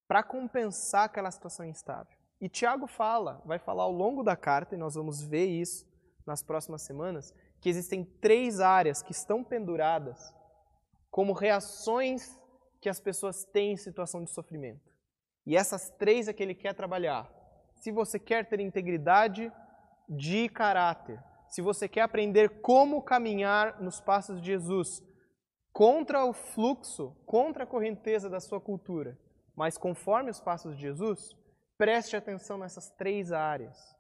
para 0.07 0.23
compensar 0.23 1.05
aquela 1.05 1.31
situação 1.31 1.65
instável. 1.65 2.15
E 2.39 2.51
Tiago 2.51 2.87
fala, 2.87 3.41
vai 3.47 3.59
falar 3.59 3.85
ao 3.85 3.93
longo 3.93 4.23
da 4.23 4.37
carta, 4.37 4.75
e 4.75 4.79
nós 4.79 4.95
vamos 4.95 5.23
ver 5.23 5.47
isso 5.47 5.87
nas 6.27 6.43
próximas 6.43 6.83
semanas, 6.83 7.33
que 7.65 7.71
existem 7.71 8.05
três 8.05 8.61
áreas 8.61 9.03
que 9.03 9.13
estão 9.13 9.43
penduradas 9.43 10.35
como 11.11 11.33
reações 11.33 12.39
que 12.79 12.91
as 12.91 13.01
pessoas 13.01 13.43
têm 13.47 13.73
em 13.73 13.77
situação 13.79 14.23
de 14.23 14.31
sofrimento. 14.31 14.93
E 15.47 15.57
essas 15.57 15.89
três 15.93 16.29
é 16.29 16.35
que 16.35 16.43
ele 16.43 16.55
quer 16.55 16.75
trabalhar. 16.75 17.27
Se 17.77 17.91
você 17.91 18.19
quer 18.19 18.47
ter 18.47 18.61
integridade 18.61 19.51
de 20.07 20.47
caráter, 20.51 21.19
se 21.49 21.63
você 21.63 21.89
quer 21.89 22.03
aprender 22.03 22.61
como 22.61 23.01
caminhar 23.01 23.81
nos 23.81 23.99
passos 23.99 24.43
de 24.43 24.49
Jesus, 24.49 25.03
contra 25.73 26.23
o 26.23 26.35
fluxo, 26.35 27.17
contra 27.25 27.65
a 27.65 27.67
correnteza 27.67 28.29
da 28.29 28.41
sua 28.41 28.61
cultura, 28.61 29.19
mas 29.57 29.79
conforme 29.79 30.31
os 30.31 30.39
passos 30.39 30.77
de 30.77 30.83
Jesus, 30.83 31.35
preste 31.79 32.15
atenção 32.15 32.59
nessas 32.59 32.91
três 32.91 33.33
áreas. 33.33 33.94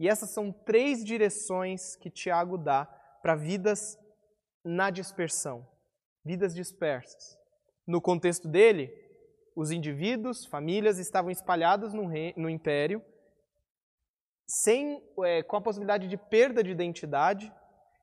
E 0.00 0.08
essas 0.08 0.30
são 0.30 0.50
três 0.50 1.04
direções 1.04 1.94
que 1.94 2.08
Tiago 2.08 2.56
dá 2.56 2.86
para 3.22 3.34
vidas 3.34 3.98
na 4.64 4.88
dispersão, 4.88 5.68
vidas 6.24 6.54
dispersas. 6.54 7.38
No 7.86 8.00
contexto 8.00 8.48
dele, 8.48 8.90
os 9.54 9.70
indivíduos, 9.70 10.46
famílias 10.46 10.98
estavam 10.98 11.30
espalhados 11.30 11.92
no, 11.92 12.06
rei, 12.06 12.32
no 12.34 12.48
império, 12.48 13.04
sem, 14.48 15.04
é, 15.22 15.42
com 15.42 15.56
a 15.56 15.60
possibilidade 15.60 16.08
de 16.08 16.16
perda 16.16 16.64
de 16.64 16.70
identidade, 16.70 17.52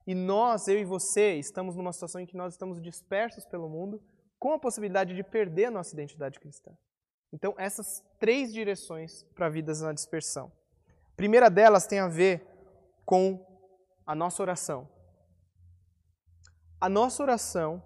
e 0.06 0.14
nós, 0.14 0.68
eu 0.68 0.78
e 0.78 0.86
você, 0.86 1.34
estamos 1.34 1.76
numa 1.76 1.92
situação 1.92 2.22
em 2.22 2.28
que 2.28 2.38
nós 2.38 2.54
estamos 2.54 2.80
dispersos 2.80 3.44
pelo 3.48 3.68
mundo, 3.68 4.00
com 4.38 4.54
a 4.54 4.60
possibilidade 4.60 5.16
de 5.16 5.24
perder 5.24 5.66
a 5.66 5.72
nossa 5.72 5.96
identidade 5.96 6.40
cristã. 6.40 6.72
Então, 7.34 7.56
essas 7.58 8.06
três 8.20 8.54
direções 8.54 9.24
para 9.34 9.50
vidas 9.50 9.82
na 9.82 9.92
dispersão. 9.92 10.52
Primeira 11.18 11.50
delas 11.50 11.88
tem 11.88 11.98
a 11.98 12.08
ver 12.08 12.46
com 13.04 13.44
a 14.06 14.14
nossa 14.14 14.44
oração. 14.44 14.88
A 16.80 16.88
nossa 16.88 17.24
oração 17.24 17.84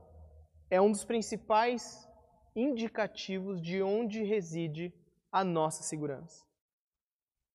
é 0.69 0.81
um 0.81 0.91
dos 0.91 1.05
principais 1.05 2.05
indicativos 2.53 3.61
de 3.61 3.81
onde 3.81 4.21
reside 4.21 4.93
a 5.31 5.45
nossa 5.45 5.81
segurança. 5.81 6.45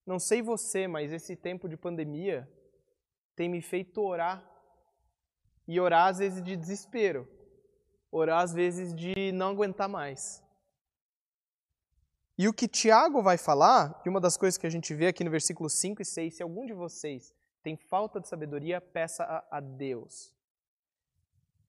Não 0.06 0.18
sei 0.18 0.40
você, 0.40 0.88
mas 0.88 1.12
esse 1.12 1.36
tempo 1.36 1.68
de 1.68 1.76
pandemia 1.76 2.50
tem 3.36 3.46
me 3.46 3.60
feito 3.60 4.00
orar. 4.00 4.42
E 5.68 5.78
orar 5.78 6.08
às 6.08 6.18
vezes 6.18 6.42
de 6.42 6.56
desespero. 6.56 7.28
Orar 8.10 8.42
às 8.42 8.54
vezes 8.54 8.94
de 8.94 9.30
não 9.32 9.50
aguentar 9.50 9.90
mais. 9.90 10.42
E 12.38 12.46
o 12.48 12.52
que 12.52 12.68
Tiago 12.68 13.22
vai 13.22 13.38
falar, 13.38 14.00
e 14.04 14.08
uma 14.10 14.20
das 14.20 14.36
coisas 14.36 14.58
que 14.58 14.66
a 14.66 14.70
gente 14.70 14.92
vê 14.92 15.06
aqui 15.06 15.24
no 15.24 15.30
versículo 15.30 15.70
5 15.70 16.02
e 16.02 16.04
6, 16.04 16.36
se 16.36 16.42
algum 16.42 16.66
de 16.66 16.74
vocês 16.74 17.34
tem 17.62 17.76
falta 17.76 18.20
de 18.20 18.28
sabedoria, 18.28 18.80
peça 18.80 19.24
a, 19.24 19.56
a 19.56 19.60
Deus. 19.60 20.32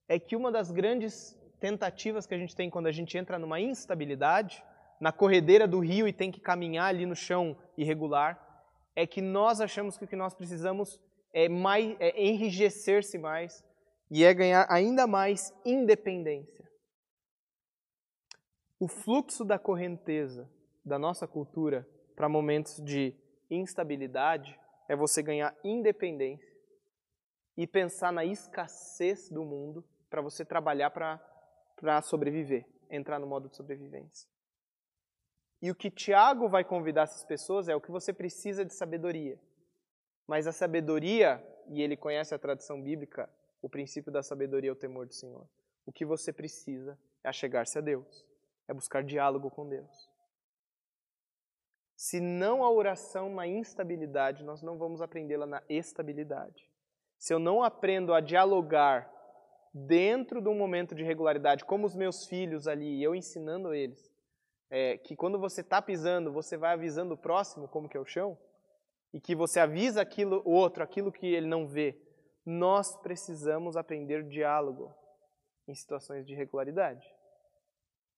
É 0.10 0.20
que 0.20 0.36
uma 0.36 0.52
das 0.52 0.70
grandes 0.70 1.36
tentativas 1.60 2.28
que 2.28 2.36
a 2.36 2.38
gente 2.38 2.56
tem 2.56 2.70
quando 2.70 2.88
a 2.88 2.92
gente 2.92 3.18
entra 3.18 3.40
numa 3.40 3.60
instabilidade, 3.60 4.64
na 5.00 5.12
corredeira 5.12 5.68
do 5.68 5.80
rio 5.80 6.08
e 6.08 6.14
tem 6.14 6.32
que 6.32 6.42
caminhar 6.42 6.90
ali 6.90 7.06
no 7.06 7.16
chão 7.16 7.58
irregular, 7.78 8.38
é 8.94 9.08
que 9.08 9.22
nós 9.22 9.62
achamos 9.62 9.98
que 9.98 10.04
o 10.04 10.08
que 10.08 10.16
nós 10.16 10.34
precisamos 10.34 11.00
é, 11.34 11.48
mais, 11.48 11.96
é 12.00 12.22
enrijecer-se 12.22 13.18
mais 13.18 13.64
e 14.12 14.24
é 14.24 14.34
ganhar 14.34 14.68
ainda 14.70 15.08
mais 15.08 15.54
independência. 15.66 16.70
O 18.80 18.88
fluxo 18.88 19.46
da 19.46 19.58
correnteza 19.58 20.50
da 20.88 20.98
nossa 20.98 21.28
cultura 21.28 21.88
para 22.16 22.30
momentos 22.30 22.82
de 22.84 23.14
instabilidade 23.50 24.60
é 24.88 24.96
você 24.96 25.22
ganhar 25.22 25.56
independência 25.64 26.58
e 27.56 27.68
pensar 27.68 28.12
na 28.12 28.24
escassez 28.24 29.30
do 29.30 29.44
mundo 29.44 29.84
para 30.10 30.22
você 30.22 30.46
trabalhar 30.46 30.90
para 30.92 32.02
sobreviver, 32.02 32.66
entrar 32.90 33.20
no 33.20 33.28
modo 33.28 33.50
de 33.50 33.56
sobrevivência. 33.56 34.30
E 35.62 35.72
o 35.72 35.76
que 35.76 35.90
Tiago 35.90 36.48
vai 36.48 36.64
convidar 36.64 37.04
essas 37.04 37.24
pessoas 37.24 37.68
é 37.68 37.76
o 37.76 37.82
que 37.82 37.92
você 37.92 38.14
precisa 38.14 38.64
de 38.64 38.74
sabedoria. 38.74 39.40
Mas 40.28 40.46
a 40.46 40.52
sabedoria, 40.52 41.44
e 41.68 41.82
ele 41.82 41.98
conhece 41.98 42.34
a 42.34 42.40
tradição 42.40 42.82
bíblica, 42.82 43.30
o 43.62 43.70
princípio 43.70 44.12
da 44.12 44.22
sabedoria 44.22 44.70
é 44.70 44.74
o 44.74 44.76
temor 44.76 45.08
do 45.08 45.14
Senhor. 45.14 45.48
O 45.86 45.92
que 45.92 46.06
você 46.06 46.32
precisa 46.32 46.98
é 47.24 47.32
chegar-se 47.34 47.78
a 47.78 47.82
Deus, 47.82 48.26
é 48.68 48.74
buscar 48.74 49.04
diálogo 49.04 49.50
com 49.50 49.68
Deus. 49.68 50.07
Se 52.10 52.22
não 52.22 52.64
a 52.64 52.72
oração 52.72 53.30
na 53.30 53.46
instabilidade, 53.46 54.42
nós 54.42 54.62
não 54.62 54.78
vamos 54.78 55.02
aprendê-la 55.02 55.46
na 55.46 55.62
estabilidade. 55.68 56.72
Se 57.20 57.34
eu 57.34 57.40
não 57.40 57.62
aprendo 57.62 58.14
a 58.14 58.22
dialogar 58.22 59.12
dentro 59.74 60.42
de 60.42 60.48
um 60.48 60.58
momento 60.58 60.96
de 60.96 61.04
regularidade, 61.04 61.66
como 61.66 61.86
os 61.86 61.98
meus 61.98 62.26
filhos 62.26 62.66
ali, 62.66 63.04
eu 63.04 63.14
ensinando 63.14 63.74
eles, 63.74 64.10
é, 64.70 64.98
que 64.98 65.18
quando 65.18 65.38
você 65.38 65.60
está 65.60 65.82
pisando, 65.82 66.32
você 66.32 66.56
vai 66.56 66.72
avisando 66.72 67.16
o 67.16 67.18
próximo 67.18 67.68
como 67.68 67.90
que 67.90 67.98
é 67.98 68.00
o 68.00 68.06
chão, 68.06 68.38
e 69.14 69.20
que 69.20 69.36
você 69.36 69.60
avisa 69.60 70.02
aquilo, 70.02 70.42
o 70.46 70.52
outro 70.52 70.82
aquilo 70.82 71.12
que 71.12 71.28
ele 71.28 71.48
não 71.48 71.68
vê, 71.68 72.02
nós 72.46 72.96
precisamos 73.02 73.76
aprender 73.76 74.24
diálogo 74.24 74.96
em 75.68 75.76
situações 75.76 76.26
de 76.26 76.32
irregularidade. 76.32 77.06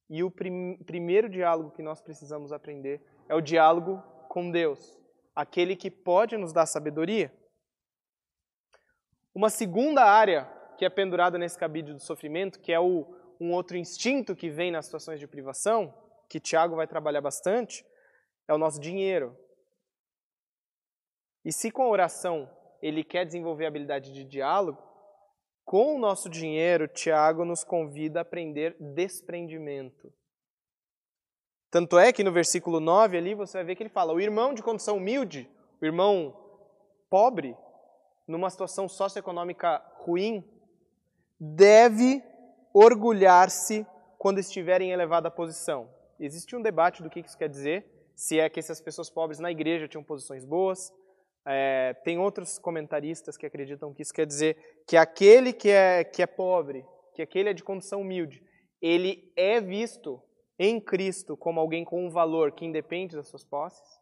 E 0.07 0.23
o 0.23 0.29
prim 0.29 0.77
primeiro 0.85 1.27
diálogo 1.27 1.71
que 1.71 1.81
nós 1.81 2.01
precisamos 2.01 2.51
aprender 2.51 3.01
é 3.29 3.35
o 3.35 3.41
diálogo 3.41 4.03
com 4.27 4.49
Deus, 4.49 4.99
aquele 5.35 5.75
que 5.75 5.91
pode 5.91 6.35
nos 6.35 6.51
dar 6.51 6.65
sabedoria. 6.65 7.31
Uma 9.33 9.49
segunda 9.49 10.03
área 10.03 10.45
que 10.77 10.83
é 10.83 10.89
pendurada 10.89 11.37
nesse 11.37 11.57
cabide 11.57 11.93
do 11.93 11.99
sofrimento, 11.99 12.59
que 12.59 12.71
é 12.71 12.79
o, 12.79 13.05
um 13.39 13.53
outro 13.53 13.77
instinto 13.77 14.35
que 14.35 14.49
vem 14.49 14.71
nas 14.71 14.85
situações 14.85 15.19
de 15.19 15.27
privação, 15.27 15.93
que 16.27 16.39
Tiago 16.39 16.75
vai 16.75 16.87
trabalhar 16.87 17.21
bastante, 17.21 17.85
é 18.47 18.53
o 18.53 18.57
nosso 18.57 18.79
dinheiro. 18.79 19.37
E 21.45 21.53
se 21.53 21.69
com 21.69 21.83
a 21.83 21.89
oração 21.89 22.49
ele 22.81 23.03
quer 23.03 23.25
desenvolver 23.25 23.65
a 23.65 23.67
habilidade 23.67 24.11
de 24.11 24.23
diálogo, 24.23 24.81
com 25.63 25.95
o 25.95 25.99
nosso 25.99 26.27
dinheiro, 26.29 26.87
Tiago 26.87 27.45
nos 27.45 27.63
convida 27.63 28.19
a 28.19 28.21
aprender 28.23 28.75
desprendimento. 28.79 30.11
Tanto 31.71 31.99
é 31.99 32.11
que 32.11 32.23
no 32.23 32.31
versículo 32.31 32.79
9 32.79 33.17
ali 33.17 33.35
você 33.35 33.57
vai 33.57 33.63
ver 33.63 33.75
que 33.75 33.83
ele 33.83 33.89
fala: 33.89 34.13
o 34.13 34.19
irmão 34.19 34.53
de 34.53 34.63
condição 34.63 34.97
humilde, 34.97 35.49
o 35.81 35.85
irmão 35.85 36.35
pobre, 37.09 37.55
numa 38.27 38.49
situação 38.49 38.87
socioeconômica 38.87 39.81
ruim, 39.97 40.43
deve 41.39 42.23
orgulhar-se 42.73 43.85
quando 44.17 44.39
estiver 44.39 44.81
em 44.81 44.91
elevada 44.91 45.29
posição. 45.31 45.89
Existe 46.19 46.55
um 46.55 46.61
debate 46.61 47.01
do 47.01 47.09
que 47.09 47.19
isso 47.19 47.37
quer 47.37 47.49
dizer, 47.49 47.85
se 48.15 48.39
é 48.39 48.49
que 48.49 48.59
essas 48.59 48.81
pessoas 48.81 49.09
pobres 49.09 49.39
na 49.39 49.49
igreja 49.49 49.87
tinham 49.87 50.03
posições 50.03 50.43
boas. 50.43 50.91
É, 51.45 51.93
tem 52.03 52.19
outros 52.19 52.59
comentaristas 52.59 53.37
que 53.37 53.45
acreditam 53.45 53.93
que 53.93 54.01
isso 54.01 54.13
quer 54.13 54.25
dizer 54.25 54.83
que 54.85 54.97
aquele 54.97 55.53
que 55.53 55.69
é, 55.69 56.03
que 56.03 56.21
é 56.21 56.27
pobre, 56.27 56.85
que 57.15 57.21
aquele 57.21 57.49
é 57.49 57.53
de 57.53 57.63
condição 57.63 58.01
humilde, 58.01 58.43
ele 58.81 59.31
é 59.35 59.61
visto 59.61 60.21
em 60.59 60.79
Cristo 60.81 61.37
como 61.37 61.59
alguém 61.59 61.85
com 61.85 62.05
um 62.05 62.09
valor 62.09 62.51
que 62.51 62.65
independe 62.65 63.15
das 63.15 63.29
suas 63.29 63.45
posses. 63.45 63.99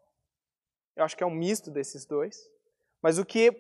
Eu 0.96 1.06
acho 1.06 1.16
que 1.16 1.24
é 1.24 1.28
um 1.28 1.32
misto 1.32 1.70
desses 1.70 2.04
dois. 2.06 2.36
Mas 3.02 3.20
o 3.20 3.26
que 3.26 3.52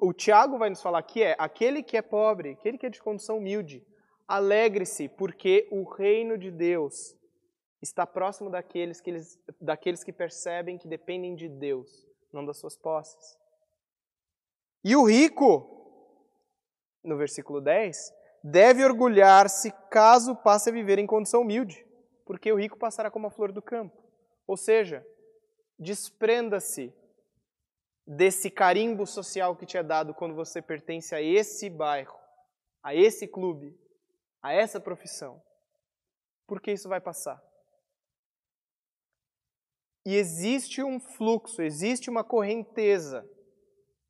o 0.00 0.12
Tiago 0.12 0.58
vai 0.58 0.68
nos 0.68 0.82
falar 0.82 0.98
aqui 0.98 1.22
é: 1.22 1.36
aquele 1.38 1.82
que 1.82 1.96
é 1.96 2.02
pobre, 2.02 2.50
aquele 2.50 2.76
que 2.76 2.86
é 2.86 2.90
de 2.90 3.00
condição 3.00 3.38
humilde, 3.38 3.86
alegre-se, 4.26 5.08
porque 5.08 5.68
o 5.70 5.84
reino 5.84 6.36
de 6.36 6.50
Deus 6.50 7.16
está 7.80 8.04
próximo 8.04 8.50
daqueles 8.50 9.00
que, 9.00 9.10
eles, 9.10 9.38
daqueles 9.60 10.02
que 10.02 10.12
percebem 10.12 10.76
que 10.76 10.88
dependem 10.88 11.36
de 11.36 11.48
Deus, 11.48 12.04
não 12.32 12.44
das 12.44 12.58
suas 12.58 12.76
posses. 12.76 13.38
E 14.82 14.96
o 14.96 15.04
rico, 15.04 15.64
no 17.04 17.16
versículo 17.16 17.60
10, 17.60 18.12
deve 18.42 18.84
orgulhar-se 18.84 19.70
caso 19.90 20.34
passe 20.34 20.70
a 20.70 20.72
viver 20.72 20.98
em 20.98 21.06
condição 21.06 21.42
humilde, 21.42 21.85
porque 22.26 22.52
o 22.52 22.56
rico 22.56 22.76
passará 22.76 23.08
como 23.10 23.28
a 23.28 23.30
flor 23.30 23.52
do 23.52 23.62
campo. 23.62 23.96
Ou 24.46 24.56
seja, 24.56 25.06
desprenda-se 25.78 26.92
desse 28.04 28.50
carimbo 28.50 29.06
social 29.06 29.56
que 29.56 29.64
te 29.64 29.78
é 29.78 29.82
dado 29.82 30.12
quando 30.12 30.34
você 30.34 30.60
pertence 30.60 31.14
a 31.14 31.22
esse 31.22 31.70
bairro, 31.70 32.18
a 32.82 32.94
esse 32.94 33.28
clube, 33.28 33.78
a 34.42 34.52
essa 34.52 34.80
profissão. 34.80 35.40
Porque 36.48 36.72
isso 36.72 36.88
vai 36.88 37.00
passar. 37.00 37.42
E 40.04 40.14
existe 40.16 40.82
um 40.82 41.00
fluxo, 41.00 41.62
existe 41.62 42.10
uma 42.10 42.24
correnteza 42.24 43.28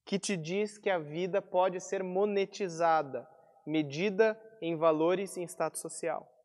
que 0.04 0.18
te 0.18 0.36
diz 0.36 0.78
que 0.78 0.88
a 0.88 0.98
vida 0.98 1.42
pode 1.42 1.80
ser 1.80 2.02
monetizada, 2.02 3.28
medida 3.66 4.40
em 4.62 4.76
valores 4.76 5.36
e 5.36 5.40
em 5.40 5.44
status 5.46 5.80
social. 5.80 6.35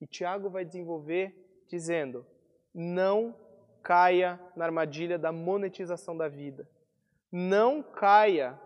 E 0.00 0.06
Tiago 0.06 0.48
vai 0.48 0.64
desenvolver 0.64 1.64
dizendo: 1.68 2.26
não 2.72 3.34
caia 3.82 4.40
na 4.54 4.64
armadilha 4.64 5.18
da 5.18 5.32
monetização 5.32 6.16
da 6.16 6.28
vida. 6.28 6.68
Não 7.30 7.82
caia 7.82 8.58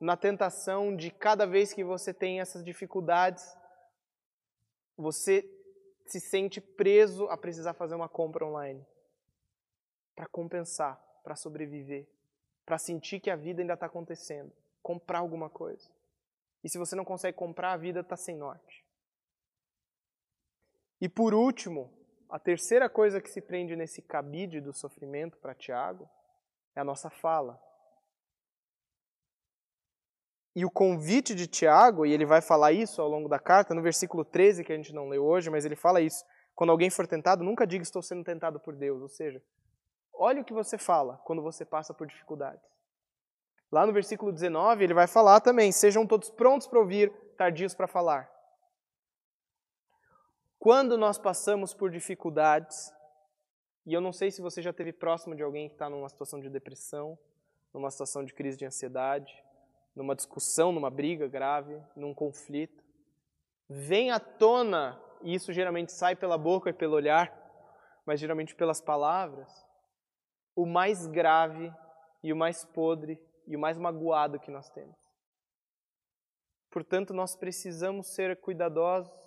na 0.00 0.16
tentação 0.16 0.94
de 0.94 1.10
cada 1.10 1.46
vez 1.46 1.72
que 1.72 1.84
você 1.84 2.12
tem 2.12 2.40
essas 2.40 2.64
dificuldades, 2.64 3.56
você 4.96 5.44
se 6.06 6.20
sente 6.20 6.60
preso 6.60 7.26
a 7.28 7.36
precisar 7.36 7.74
fazer 7.74 7.94
uma 7.94 8.08
compra 8.08 8.46
online 8.46 8.86
para 10.14 10.26
compensar, 10.26 10.98
para 11.22 11.36
sobreviver, 11.36 12.06
para 12.64 12.78
sentir 12.78 13.20
que 13.20 13.30
a 13.30 13.36
vida 13.36 13.60
ainda 13.60 13.74
está 13.74 13.86
acontecendo, 13.86 14.52
comprar 14.82 15.18
alguma 15.18 15.50
coisa. 15.50 15.90
E 16.64 16.68
se 16.68 16.78
você 16.78 16.96
não 16.96 17.04
consegue 17.04 17.36
comprar, 17.36 17.72
a 17.72 17.76
vida 17.76 18.00
está 18.00 18.16
sem 18.16 18.36
norte. 18.36 18.85
E 21.00 21.08
por 21.08 21.34
último, 21.34 21.92
a 22.28 22.38
terceira 22.38 22.88
coisa 22.88 23.20
que 23.20 23.30
se 23.30 23.40
prende 23.40 23.76
nesse 23.76 24.02
cabide 24.02 24.60
do 24.60 24.72
sofrimento 24.72 25.38
para 25.38 25.54
Tiago 25.54 26.08
é 26.74 26.80
a 26.80 26.84
nossa 26.84 27.10
fala. 27.10 27.60
E 30.54 30.64
o 30.64 30.70
convite 30.70 31.34
de 31.34 31.46
Tiago, 31.46 32.06
e 32.06 32.12
ele 32.12 32.24
vai 32.24 32.40
falar 32.40 32.72
isso 32.72 33.02
ao 33.02 33.08
longo 33.08 33.28
da 33.28 33.38
carta, 33.38 33.74
no 33.74 33.82
versículo 33.82 34.24
13, 34.24 34.64
que 34.64 34.72
a 34.72 34.76
gente 34.76 34.94
não 34.94 35.08
leu 35.08 35.22
hoje, 35.24 35.50
mas 35.50 35.64
ele 35.64 35.76
fala 35.76 36.00
isso. 36.00 36.24
Quando 36.54 36.70
alguém 36.70 36.88
for 36.88 37.06
tentado, 37.06 37.44
nunca 37.44 37.66
diga 37.66 37.82
estou 37.82 38.02
sendo 38.02 38.24
tentado 38.24 38.58
por 38.58 38.74
Deus. 38.74 39.02
Ou 39.02 39.08
seja, 39.08 39.42
Olha 40.18 40.40
o 40.40 40.44
que 40.44 40.52
você 40.52 40.78
fala 40.78 41.20
quando 41.24 41.42
você 41.42 41.64
passa 41.64 41.92
por 41.92 42.06
dificuldades. 42.06 42.64
Lá 43.70 43.86
no 43.86 43.92
versículo 43.92 44.32
19, 44.32 44.82
ele 44.82 44.94
vai 44.94 45.06
falar 45.06 45.40
também: 45.40 45.70
sejam 45.70 46.06
todos 46.06 46.30
prontos 46.30 46.66
para 46.66 46.78
ouvir, 46.78 47.12
tardios 47.36 47.74
para 47.74 47.86
falar. 47.86 48.30
Quando 50.58 50.96
nós 50.96 51.18
passamos 51.18 51.74
por 51.74 51.90
dificuldades, 51.90 52.92
e 53.84 53.92
eu 53.94 54.00
não 54.00 54.12
sei 54.12 54.30
se 54.30 54.42
você 54.42 54.60
já 54.60 54.70
esteve 54.70 54.92
próximo 54.92 55.34
de 55.36 55.42
alguém 55.42 55.68
que 55.68 55.74
está 55.74 55.88
numa 55.88 56.08
situação 56.08 56.40
de 56.40 56.50
depressão, 56.50 57.18
numa 57.72 57.90
situação 57.90 58.24
de 58.24 58.34
crise 58.34 58.56
de 58.56 58.64
ansiedade, 58.64 59.32
numa 59.94 60.16
discussão, 60.16 60.72
numa 60.72 60.90
briga 60.90 61.28
grave, 61.28 61.80
num 61.94 62.12
conflito. 62.12 62.84
Vem 63.68 64.10
à 64.10 64.18
tona, 64.18 65.00
e 65.22 65.34
isso 65.34 65.52
geralmente 65.52 65.92
sai 65.92 66.16
pela 66.16 66.36
boca 66.36 66.70
e 66.70 66.72
pelo 66.72 66.94
olhar, 66.94 67.32
mas 68.04 68.20
geralmente 68.20 68.54
pelas 68.54 68.80
palavras, 68.80 69.48
o 70.54 70.66
mais 70.66 71.06
grave 71.06 71.72
e 72.22 72.32
o 72.32 72.36
mais 72.36 72.64
podre 72.64 73.20
e 73.46 73.56
o 73.56 73.58
mais 73.58 73.78
magoado 73.78 74.40
que 74.40 74.50
nós 74.50 74.68
temos. 74.70 74.96
Portanto, 76.70 77.14
nós 77.14 77.34
precisamos 77.36 78.08
ser 78.08 78.40
cuidadosos, 78.40 79.25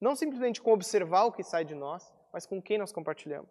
não 0.00 0.16
simplesmente 0.16 0.62
com 0.62 0.72
observar 0.72 1.24
o 1.24 1.32
que 1.32 1.42
sai 1.42 1.64
de 1.64 1.74
nós, 1.74 2.12
mas 2.32 2.46
com 2.46 2.60
quem 2.60 2.78
nós 2.78 2.92
compartilhamos. 2.92 3.50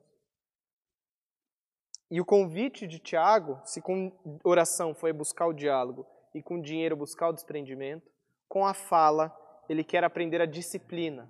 E 2.11 2.19
o 2.19 2.25
convite 2.25 2.87
de 2.87 2.97
Tiago, 2.97 3.61
se 3.63 3.81
com 3.81 4.11
oração 4.43 4.95
foi 4.95 5.13
buscar 5.13 5.45
o 5.45 5.53
diálogo 5.53 6.07
e 6.33 6.41
com 6.41 6.59
dinheiro 6.59 6.95
buscar 6.95 7.29
o 7.29 7.33
desprendimento, 7.33 8.09
com 8.47 8.65
a 8.65 8.73
fala 8.73 9.35
ele 9.69 9.83
quer 9.83 10.03
aprender 10.03 10.41
a 10.41 10.47
disciplina. 10.47 11.29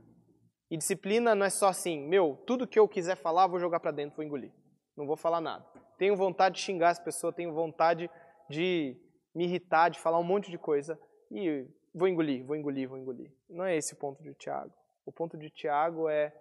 E 0.72 0.78
disciplina 0.78 1.36
não 1.36 1.46
é 1.46 1.50
só 1.50 1.68
assim, 1.68 2.08
meu, 2.08 2.42
tudo 2.48 2.68
que 2.68 2.80
eu 2.80 2.88
quiser 2.88 3.18
falar, 3.18 3.48
vou 3.48 3.60
jogar 3.60 3.82
para 3.82 3.92
dentro, 3.92 4.16
vou 4.16 4.26
engolir. 4.26 4.54
Não 4.96 5.06
vou 5.06 5.18
falar 5.18 5.42
nada. 5.42 5.66
Tenho 5.98 6.16
vontade 6.16 6.56
de 6.56 6.62
xingar 6.62 6.92
as 6.92 7.00
pessoas, 7.00 7.36
tenho 7.36 7.54
vontade 7.54 8.10
de 8.50 8.96
me 9.36 9.44
irritar, 9.44 9.90
de 9.90 10.00
falar 10.00 10.20
um 10.20 10.24
monte 10.24 10.50
de 10.50 10.58
coisa 10.58 10.98
e 11.30 11.68
vou 11.94 12.08
engolir, 12.08 12.46
vou 12.46 12.56
engolir, 12.56 12.88
vou 12.88 12.98
engolir. 12.98 13.34
Não 13.50 13.66
é 13.66 13.76
esse 13.76 13.94
o 13.94 13.98
ponto 13.98 14.24
de 14.24 14.34
Tiago. 14.36 14.74
O 15.10 15.12
ponto 15.12 15.36
de 15.36 15.50
Tiago 15.50 16.08
é 16.08 16.32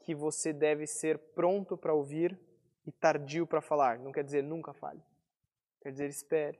que 0.00 0.14
você 0.14 0.50
deve 0.50 0.86
ser 0.86 1.18
pronto 1.34 1.76
para 1.76 1.92
ouvir 1.92 2.40
e 2.86 2.90
tardio 2.90 3.46
para 3.46 3.60
falar. 3.60 3.98
Não 3.98 4.12
quer 4.12 4.24
dizer 4.24 4.42
nunca 4.42 4.72
fale. 4.72 5.02
Quer 5.82 5.90
dizer 5.90 6.08
espere. 6.08 6.58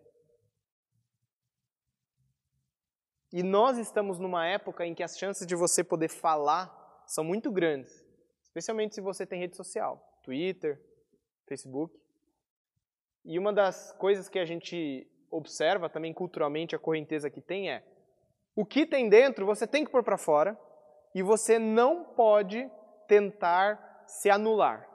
E 3.33 3.42
nós 3.42 3.79
estamos 3.79 4.18
numa 4.18 4.46
época 4.46 4.85
em 4.85 4.94
que 4.94 5.03
as 5.03 5.16
chances 5.18 5.46
de 5.46 5.57
você 5.57 5.83
poder 5.83 6.09
falar 6.09 7.03
são 7.07 7.24
muito 7.24 7.50
grandes, 7.50 8.05
especialmente 8.42 8.94
se 8.94 9.00
você 9.00 9.24
tem 9.24 9.40
rede 9.40 9.57
social, 9.57 10.20
Twitter, 10.22 10.79
Facebook. 11.48 11.98
E 13.24 13.38
uma 13.38 13.55
das 13.55 13.90
coisas 13.94 14.29
que 14.29 14.38
a 14.38 14.44
gente 14.44 15.11
observa 15.31 15.88
também 15.88 16.12
culturalmente 16.12 16.77
a 16.77 16.79
correnteza 16.79 17.31
que 17.31 17.40
tem 17.40 17.70
é 17.70 17.83
o 18.55 18.66
que 18.66 18.85
tem 18.85 19.09
dentro 19.09 19.46
você 19.46 19.66
tem 19.66 19.83
que 19.83 19.90
pôr 19.90 20.05
para 20.05 20.18
fora 20.18 20.61
e 21.14 21.22
você 21.22 21.59
não 21.59 22.05
pode 22.05 22.68
tentar 23.07 24.05
se 24.07 24.29
anular. 24.29 24.88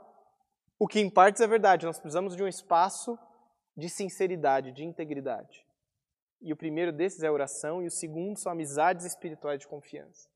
O 0.77 0.87
que 0.87 0.99
em 0.99 1.09
partes 1.09 1.41
é 1.41 1.47
verdade, 1.47 1.85
nós 1.85 1.99
precisamos 1.99 2.35
de 2.35 2.43
um 2.43 2.47
espaço 2.47 3.17
de 3.75 3.89
sinceridade, 3.89 4.71
de 4.71 4.83
integridade. 4.83 5.65
E 6.41 6.53
o 6.53 6.57
primeiro 6.57 6.91
desses 6.91 7.23
é 7.23 7.27
a 7.27 7.31
oração, 7.31 7.81
e 7.81 7.87
o 7.87 7.91
segundo 7.91 8.37
são 8.37 8.51
amizades 8.51 9.05
espirituais 9.05 9.59
de 9.59 9.67
confiança. 9.67 10.29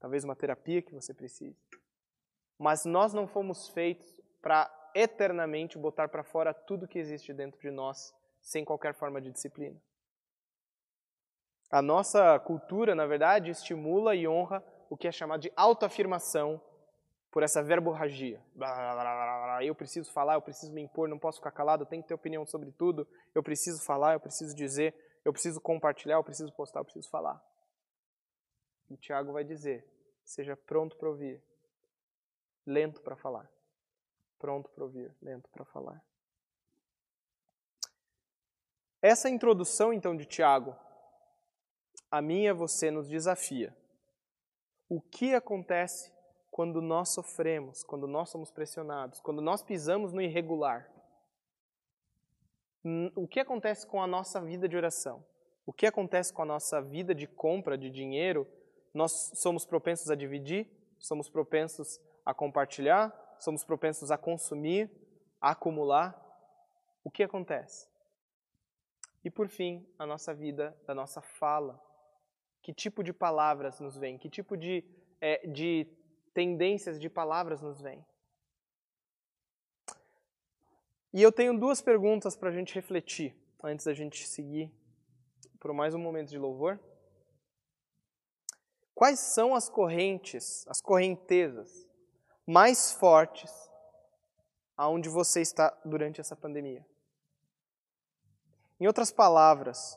Talvez 0.00 0.24
uma 0.24 0.36
terapia 0.36 0.82
que 0.82 0.94
você 0.94 1.14
precise. 1.14 1.56
Mas 2.58 2.84
nós 2.84 3.12
não 3.12 3.26
fomos 3.26 3.68
feitos 3.68 4.20
para 4.40 4.70
eternamente 4.94 5.78
botar 5.78 6.08
para 6.08 6.24
fora 6.24 6.54
tudo 6.54 6.88
que 6.88 6.98
existe 6.98 7.32
dentro 7.32 7.60
de 7.60 7.70
nós, 7.70 8.14
sem 8.40 8.64
qualquer 8.64 8.94
forma 8.94 9.20
de 9.20 9.30
disciplina. 9.30 9.80
A 11.70 11.82
nossa 11.82 12.38
cultura, 12.40 12.94
na 12.94 13.06
verdade, 13.06 13.50
estimula 13.50 14.14
e 14.14 14.26
honra 14.26 14.64
o 14.88 14.96
que 14.96 15.08
é 15.08 15.12
chamado 15.12 15.40
de 15.40 15.52
autoafirmação 15.56 16.60
por 17.30 17.42
essa 17.42 17.62
verborragia. 17.62 18.42
Eu 19.62 19.74
preciso 19.74 20.10
falar, 20.12 20.34
eu 20.34 20.42
preciso 20.42 20.72
me 20.72 20.82
impor, 20.82 21.08
não 21.08 21.18
posso 21.18 21.38
ficar 21.38 21.50
calado, 21.50 21.82
eu 21.82 21.86
tenho 21.86 22.02
que 22.02 22.08
ter 22.08 22.14
opinião 22.14 22.46
sobre 22.46 22.70
tudo, 22.72 23.06
eu 23.34 23.42
preciso 23.42 23.84
falar, 23.84 24.14
eu 24.14 24.20
preciso 24.20 24.54
dizer, 24.54 24.94
eu 25.24 25.32
preciso 25.32 25.60
compartilhar, 25.60 26.16
eu 26.16 26.24
preciso 26.24 26.52
postar, 26.52 26.80
eu 26.80 26.84
preciso 26.84 27.10
falar. 27.10 27.42
E 28.88 28.96
Tiago 28.96 29.32
vai 29.32 29.44
dizer: 29.44 29.86
seja 30.24 30.56
pronto 30.56 30.96
para 30.96 31.08
ouvir, 31.08 31.42
lento 32.64 33.02
para 33.02 33.16
falar. 33.16 33.50
Pronto 34.38 34.70
para 34.70 34.84
ouvir, 34.84 35.14
lento 35.20 35.48
para 35.50 35.64
falar. 35.64 36.02
Essa 39.00 39.28
introdução, 39.28 39.92
então, 39.92 40.16
de 40.16 40.24
Tiago, 40.24 40.76
a 42.10 42.20
minha 42.20 42.52
você 42.54 42.90
nos 42.90 43.08
desafia. 43.08 43.76
O 44.88 45.00
que 45.00 45.34
acontece 45.34 46.12
quando 46.56 46.80
nós 46.80 47.10
sofremos, 47.10 47.82
quando 47.82 48.06
nós 48.06 48.30
somos 48.30 48.50
pressionados, 48.50 49.20
quando 49.20 49.42
nós 49.42 49.62
pisamos 49.62 50.10
no 50.10 50.22
irregular. 50.22 50.90
O 53.14 53.28
que 53.28 53.38
acontece 53.38 53.86
com 53.86 54.02
a 54.02 54.06
nossa 54.06 54.40
vida 54.40 54.66
de 54.66 54.74
oração? 54.74 55.22
O 55.66 55.72
que 55.72 55.84
acontece 55.86 56.32
com 56.32 56.40
a 56.40 56.46
nossa 56.46 56.80
vida 56.80 57.14
de 57.14 57.26
compra 57.26 57.76
de 57.76 57.90
dinheiro? 57.90 58.48
Nós 58.94 59.32
somos 59.34 59.66
propensos 59.66 60.10
a 60.10 60.14
dividir, 60.14 60.66
somos 60.98 61.28
propensos 61.28 62.00
a 62.24 62.32
compartilhar, 62.32 63.12
somos 63.38 63.62
propensos 63.62 64.10
a 64.10 64.16
consumir, 64.16 64.90
a 65.38 65.50
acumular. 65.50 66.18
O 67.04 67.10
que 67.10 67.22
acontece? 67.22 67.86
E 69.22 69.30
por 69.30 69.48
fim, 69.48 69.86
a 69.98 70.06
nossa 70.06 70.32
vida, 70.32 70.74
da 70.86 70.94
nossa 70.94 71.20
fala. 71.20 71.78
Que 72.66 72.72
tipo 72.72 73.04
de 73.04 73.12
palavras 73.12 73.78
nos 73.78 73.96
vem? 73.96 74.18
Que 74.18 74.28
tipo 74.28 74.56
de, 74.56 74.82
é, 75.20 75.46
de 75.46 75.86
tendências 76.34 76.98
de 76.98 77.08
palavras 77.08 77.62
nos 77.62 77.80
vêm. 77.80 78.04
E 81.12 81.22
eu 81.22 81.30
tenho 81.30 81.56
duas 81.56 81.80
perguntas 81.80 82.34
para 82.34 82.48
a 82.48 82.52
gente 82.52 82.74
refletir 82.74 83.36
antes 83.62 83.86
da 83.86 83.94
gente 83.94 84.26
seguir 84.26 84.74
por 85.60 85.72
mais 85.72 85.94
um 85.94 85.98
momento 86.00 86.30
de 86.30 86.38
louvor. 86.38 86.80
Quais 88.96 89.20
são 89.20 89.54
as 89.54 89.68
correntes, 89.68 90.66
as 90.66 90.80
correntezas 90.80 91.88
mais 92.44 92.90
fortes 92.90 93.52
aonde 94.76 95.08
você 95.08 95.40
está 95.40 95.70
durante 95.84 96.20
essa 96.20 96.34
pandemia? 96.34 96.84
Em 98.80 98.88
outras 98.88 99.12
palavras, 99.12 99.96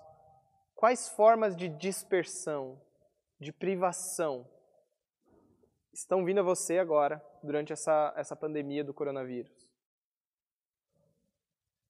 quais 0.80 1.10
formas 1.10 1.58
de 1.58 1.68
dispersão, 1.68 2.82
de 3.38 3.52
privação 3.52 4.50
estão 5.92 6.24
vindo 6.24 6.40
a 6.40 6.44
você 6.44 6.80
agora, 6.80 7.22
durante 7.44 7.74
essa, 7.74 8.14
essa 8.16 8.34
pandemia 8.34 8.82
do 8.82 8.94
coronavírus. 8.94 9.68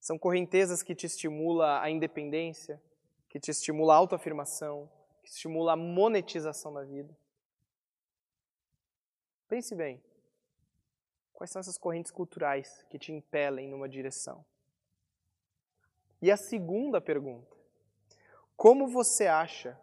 São 0.00 0.18
correntezas 0.18 0.82
que 0.82 0.92
te 0.92 1.06
estimulam 1.06 1.80
a 1.80 1.88
independência, 1.88 2.82
que 3.28 3.38
te 3.38 3.52
estimula 3.52 3.94
a 3.94 3.96
autoafirmação, 3.96 4.90
que 5.22 5.28
estimula 5.28 5.74
a 5.74 5.76
monetização 5.76 6.74
da 6.74 6.82
vida. 6.82 7.16
Pense 9.46 9.72
bem. 9.72 10.02
Quais 11.32 11.52
são 11.52 11.60
essas 11.60 11.78
correntes 11.78 12.10
culturais 12.10 12.84
que 12.90 12.98
te 12.98 13.12
impelem 13.12 13.68
numa 13.68 13.88
direção? 13.88 14.44
E 16.20 16.28
a 16.28 16.36
segunda 16.36 17.00
pergunta: 17.00 17.59
como 18.60 18.86
você 18.86 19.26
acha 19.26 19.80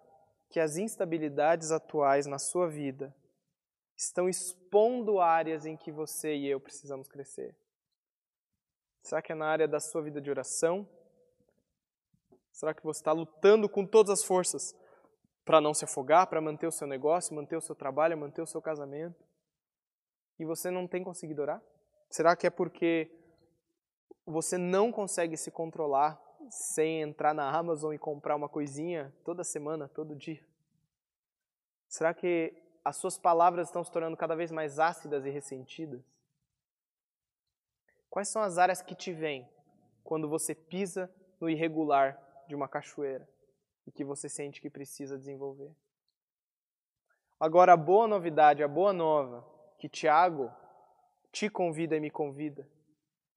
que 0.52 0.60
as 0.60 0.78
instabilidades 0.78 1.72
atuais 1.72 2.28
na 2.28 2.38
sua 2.38 2.70
vida 2.70 3.12
estão 3.96 4.30
expondo 4.30 5.20
áreas 5.20 5.66
em 5.66 5.76
que 5.76 5.92
você 5.92 6.36
e 6.36 6.48
eu 6.48 6.60
precisamos 6.60 7.08
crescer? 7.08 7.58
Será 9.02 9.20
que 9.20 9.32
é 9.32 9.36
na 9.36 9.48
área 9.48 9.68
da 9.68 9.80
sua 9.80 10.04
vida 10.04 10.22
de 10.22 10.30
oração? 10.30 10.88
Será 12.52 12.72
que 12.72 12.84
você 12.84 13.00
está 13.00 13.12
lutando 13.12 13.68
com 13.68 13.84
todas 13.84 14.12
as 14.12 14.24
forças 14.24 14.76
para 15.44 15.60
não 15.60 15.74
se 15.74 15.84
afogar, 15.84 16.28
para 16.28 16.40
manter 16.40 16.68
o 16.68 16.72
seu 16.72 16.86
negócio, 16.86 17.36
manter 17.36 17.58
o 17.58 17.62
seu 17.62 17.74
trabalho, 17.74 18.16
manter 18.16 18.44
o 18.44 18.48
seu 18.48 18.62
casamento? 18.62 19.26
E 20.38 20.46
você 20.46 20.69
não 20.69 20.88
tem 20.88 21.04
conseguido 21.04 21.42
orar? 21.42 21.63
Será 22.12 22.36
que 22.36 22.46
é 22.46 22.52
porque 22.52 23.10
você 24.23 24.56
não 24.56 24.92
consegue 24.92 25.36
se 25.36 25.50
controlar 25.50 26.27
sem 26.50 27.02
entrar 27.02 27.33
na 27.33 27.50
Amazon 27.50 27.93
e 27.93 28.00
comprar 28.00 28.35
uma 28.35 28.50
coisinha 28.50 29.13
toda 29.23 29.43
semana, 29.43 29.87
todo 29.87 30.15
dia? 30.15 30.43
Será 31.87 32.13
que 32.13 32.54
as 32.83 32.98
suas 32.98 33.17
palavras 33.17 33.67
estão 33.67 33.83
se 33.83 33.91
tornando 33.91 34.17
cada 34.17 34.35
vez 34.35 34.52
mais 34.52 34.79
ácidas 34.79 35.25
e 35.25 35.29
ressentidas? 35.29 36.02
Quais 38.10 38.29
são 38.29 38.41
as 38.41 38.58
áreas 38.58 38.81
que 38.81 38.95
te 38.95 39.13
vêm 39.13 39.48
quando 40.04 40.27
você 40.27 40.56
pisa 40.56 41.12
no 41.39 41.50
irregular 41.50 42.19
de 42.48 42.56
uma 42.56 42.67
cachoeira 42.67 43.27
e 43.85 43.91
que 43.91 44.04
você 44.04 44.27
sente 44.27 44.62
que 44.62 44.69
precisa 44.69 45.17
desenvolver? 45.17 45.71
Agora, 47.39 47.73
a 47.73 47.77
boa 47.77 48.08
novidade, 48.08 48.63
a 48.63 48.67
boa 48.67 48.91
nova 48.91 49.45
que 49.77 49.87
Tiago 49.87 50.52
te 51.31 51.50
convida 51.50 51.95
e 51.95 52.00
me 52.00 52.10
convida 52.10 52.67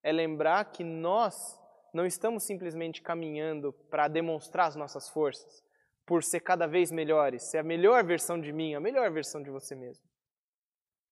é 0.02 0.11
lembrar 0.11 0.64
que 0.66 0.82
nós 0.82 1.59
não 1.93 2.07
estamos 2.07 2.45
simplesmente 2.45 3.03
caminhando 3.03 3.72
para 3.91 4.09
demonstrar 4.09 4.68
as 4.68 4.76
nossas 4.76 5.09
forças, 5.09 5.62
por 6.07 6.22
ser 6.22 6.41
cada 6.41 6.66
vez 6.66 6.91
melhores, 6.91 7.45
ser 7.45 7.59
a 7.59 7.62
melhor 7.62 8.05
versão 8.05 8.41
de 8.41 8.53
mim, 8.53 8.74
a 8.74 8.80
melhor 8.80 9.11
versão 9.11 9.43
de 9.43 9.51
você 9.51 9.74
mesmo. 9.74 10.05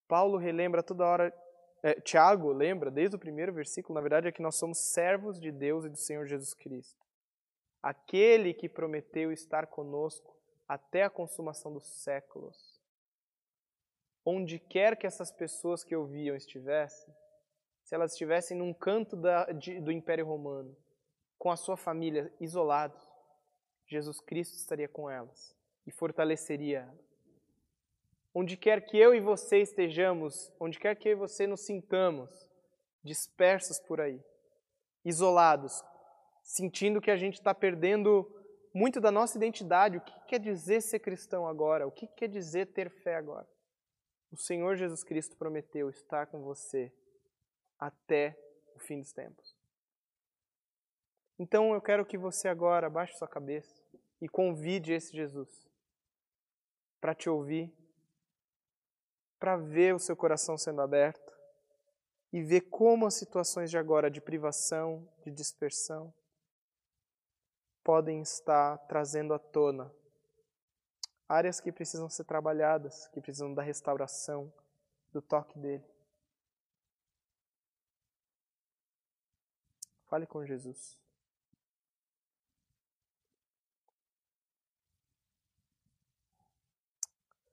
Paulo 0.08 0.38
relembra 0.38 0.82
toda 0.82 1.04
hora, 1.04 1.34
é, 1.82 2.00
Tiago 2.00 2.50
lembra, 2.50 2.90
desde 2.90 3.14
o 3.14 3.18
primeiro 3.18 3.52
versículo, 3.52 3.94
na 3.94 4.00
verdade, 4.00 4.28
é 4.28 4.32
que 4.32 4.42
nós 4.42 4.56
somos 4.56 4.78
servos 4.78 5.38
de 5.40 5.52
Deus 5.52 5.84
e 5.84 5.90
do 5.90 5.96
Senhor 5.96 6.26
Jesus 6.26 6.54
Cristo. 6.54 7.06
Aquele 7.82 8.52
que 8.52 8.68
prometeu 8.68 9.30
estar 9.30 9.66
conosco 9.66 10.36
até 10.66 11.04
a 11.04 11.10
consumação 11.10 11.72
dos 11.72 11.86
séculos. 12.02 12.78
Onde 14.24 14.58
quer 14.58 14.96
que 14.96 15.06
essas 15.06 15.30
pessoas 15.30 15.84
que 15.84 15.94
ouviam 15.94 16.36
estivessem, 16.36 17.14
se 17.88 17.94
elas 17.94 18.12
estivessem 18.12 18.54
num 18.54 18.74
canto 18.74 19.16
da, 19.16 19.46
de, 19.46 19.80
do 19.80 19.90
Império 19.90 20.26
Romano, 20.26 20.76
com 21.38 21.50
a 21.50 21.56
sua 21.56 21.74
família 21.74 22.30
isolados, 22.38 23.00
Jesus 23.86 24.20
Cristo 24.20 24.56
estaria 24.56 24.86
com 24.86 25.08
elas 25.08 25.56
e 25.86 25.90
fortaleceria. 25.90 26.86
Onde 28.34 28.58
quer 28.58 28.84
que 28.84 28.98
eu 28.98 29.14
e 29.14 29.20
você 29.20 29.62
estejamos, 29.62 30.52
onde 30.60 30.78
quer 30.78 30.96
que 30.96 31.08
eu 31.08 31.12
e 31.12 31.14
você 31.14 31.46
nos 31.46 31.62
sintamos 31.64 32.28
dispersos 33.02 33.80
por 33.80 34.02
aí, 34.02 34.22
isolados, 35.02 35.82
sentindo 36.42 37.00
que 37.00 37.10
a 37.10 37.16
gente 37.16 37.36
está 37.36 37.54
perdendo 37.54 38.30
muito 38.74 39.00
da 39.00 39.10
nossa 39.10 39.38
identidade. 39.38 39.96
O 39.96 40.02
que 40.02 40.26
quer 40.26 40.40
dizer 40.40 40.82
ser 40.82 40.98
cristão 40.98 41.48
agora? 41.48 41.86
O 41.86 41.90
que 41.90 42.06
quer 42.06 42.28
dizer 42.28 42.66
ter 42.66 42.90
fé 42.90 43.16
agora? 43.16 43.48
O 44.30 44.36
Senhor 44.36 44.76
Jesus 44.76 45.02
Cristo 45.02 45.38
prometeu 45.38 45.88
estar 45.88 46.26
com 46.26 46.42
você 46.42 46.92
até 47.78 48.38
o 48.74 48.78
fim 48.78 49.00
dos 49.00 49.12
tempos. 49.12 49.56
Então 51.38 51.72
eu 51.72 51.80
quero 51.80 52.04
que 52.04 52.18
você 52.18 52.48
agora 52.48 52.90
baixe 52.90 53.16
sua 53.16 53.28
cabeça 53.28 53.82
e 54.20 54.28
convide 54.28 54.92
esse 54.92 55.14
Jesus 55.14 55.48
para 57.00 57.14
te 57.14 57.30
ouvir, 57.30 57.72
para 59.38 59.56
ver 59.56 59.94
o 59.94 59.98
seu 60.00 60.16
coração 60.16 60.58
sendo 60.58 60.80
aberto 60.80 61.32
e 62.32 62.42
ver 62.42 62.62
como 62.62 63.06
as 63.06 63.14
situações 63.14 63.70
de 63.70 63.78
agora 63.78 64.10
de 64.10 64.20
privação, 64.20 65.08
de 65.24 65.30
dispersão, 65.30 66.12
podem 67.84 68.20
estar 68.20 68.76
trazendo 68.88 69.32
à 69.32 69.38
tona 69.38 69.90
áreas 71.28 71.60
que 71.60 71.70
precisam 71.70 72.08
ser 72.08 72.24
trabalhadas, 72.24 73.06
que 73.08 73.20
precisam 73.20 73.52
da 73.52 73.62
restauração, 73.62 74.52
do 75.12 75.20
toque 75.20 75.58
dele. 75.58 75.84
Fale 80.08 80.26
com 80.26 80.44
Jesus. 80.44 80.98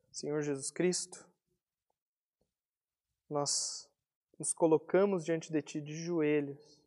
Senhor 0.10 0.42
Jesus 0.42 0.72
Cristo, 0.72 1.30
nós 3.30 3.90
nos 4.40 4.54
colocamos 4.54 5.26
diante 5.26 5.52
de 5.52 5.62
Ti 5.62 5.82
de 5.82 5.94
joelhos, 5.94 6.82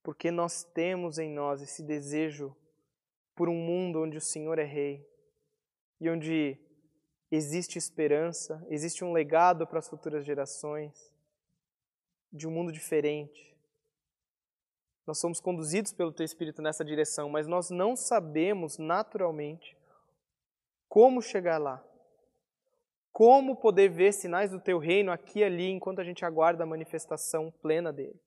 porque 0.00 0.30
nós 0.30 0.62
temos 0.62 1.18
em 1.18 1.28
nós 1.28 1.60
esse 1.60 1.82
desejo 1.82 2.56
por 3.34 3.48
um 3.48 3.56
mundo 3.56 4.00
onde 4.00 4.16
o 4.16 4.20
Senhor 4.20 4.56
é 4.60 4.64
Rei 4.64 5.04
e 6.00 6.08
onde 6.08 6.56
existe 7.32 7.78
esperança, 7.78 8.64
existe 8.68 9.02
um 9.02 9.12
legado 9.12 9.66
para 9.66 9.80
as 9.80 9.88
futuras 9.88 10.24
gerações, 10.24 11.11
de 12.32 12.46
um 12.46 12.50
mundo 12.50 12.72
diferente. 12.72 13.52
Nós 15.06 15.18
somos 15.18 15.40
conduzidos 15.40 15.92
pelo 15.92 16.12
Teu 16.12 16.24
Espírito 16.24 16.62
nessa 16.62 16.84
direção, 16.84 17.28
mas 17.28 17.46
nós 17.46 17.70
não 17.70 17.96
sabemos 17.96 18.78
naturalmente 18.78 19.76
como 20.92 21.22
chegar 21.22 21.56
lá? 21.56 21.82
Como 23.10 23.56
poder 23.56 23.88
ver 23.88 24.12
sinais 24.12 24.50
do 24.50 24.60
teu 24.60 24.78
reino 24.78 25.10
aqui 25.10 25.38
e 25.38 25.44
ali 25.44 25.70
enquanto 25.70 26.00
a 26.00 26.04
gente 26.04 26.22
aguarda 26.22 26.64
a 26.64 26.66
manifestação 26.66 27.50
plena 27.62 27.90
dele? 27.90 28.20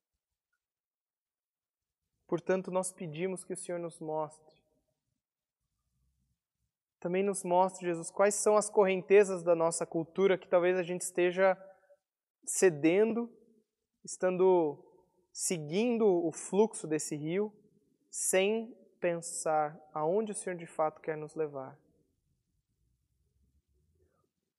Portanto, 2.27 2.71
nós 2.71 2.91
pedimos 2.91 3.43
que 3.43 3.53
o 3.53 3.55
Senhor 3.55 3.79
nos 3.79 3.99
mostre. 3.99 4.55
Também 6.99 7.21
nos 7.21 7.43
mostre, 7.43 7.85
Jesus, 7.85 8.09
quais 8.09 8.33
são 8.33 8.57
as 8.57 8.67
correntezas 8.67 9.43
da 9.43 9.55
nossa 9.55 9.85
cultura 9.85 10.35
que 10.35 10.47
talvez 10.47 10.75
a 10.75 10.81
gente 10.81 11.01
esteja 11.01 11.55
cedendo, 12.43 13.31
estando 14.05 14.77
seguindo 15.33 16.05
o 16.05 16.31
fluxo 16.31 16.87
desse 16.87 17.15
rio, 17.15 17.51
sem 18.09 18.73
pensar 18.99 19.77
aonde 19.93 20.31
o 20.31 20.35
Senhor 20.35 20.55
de 20.55 20.67
fato 20.67 21.01
quer 21.01 21.17
nos 21.17 21.35
levar. 21.35 21.77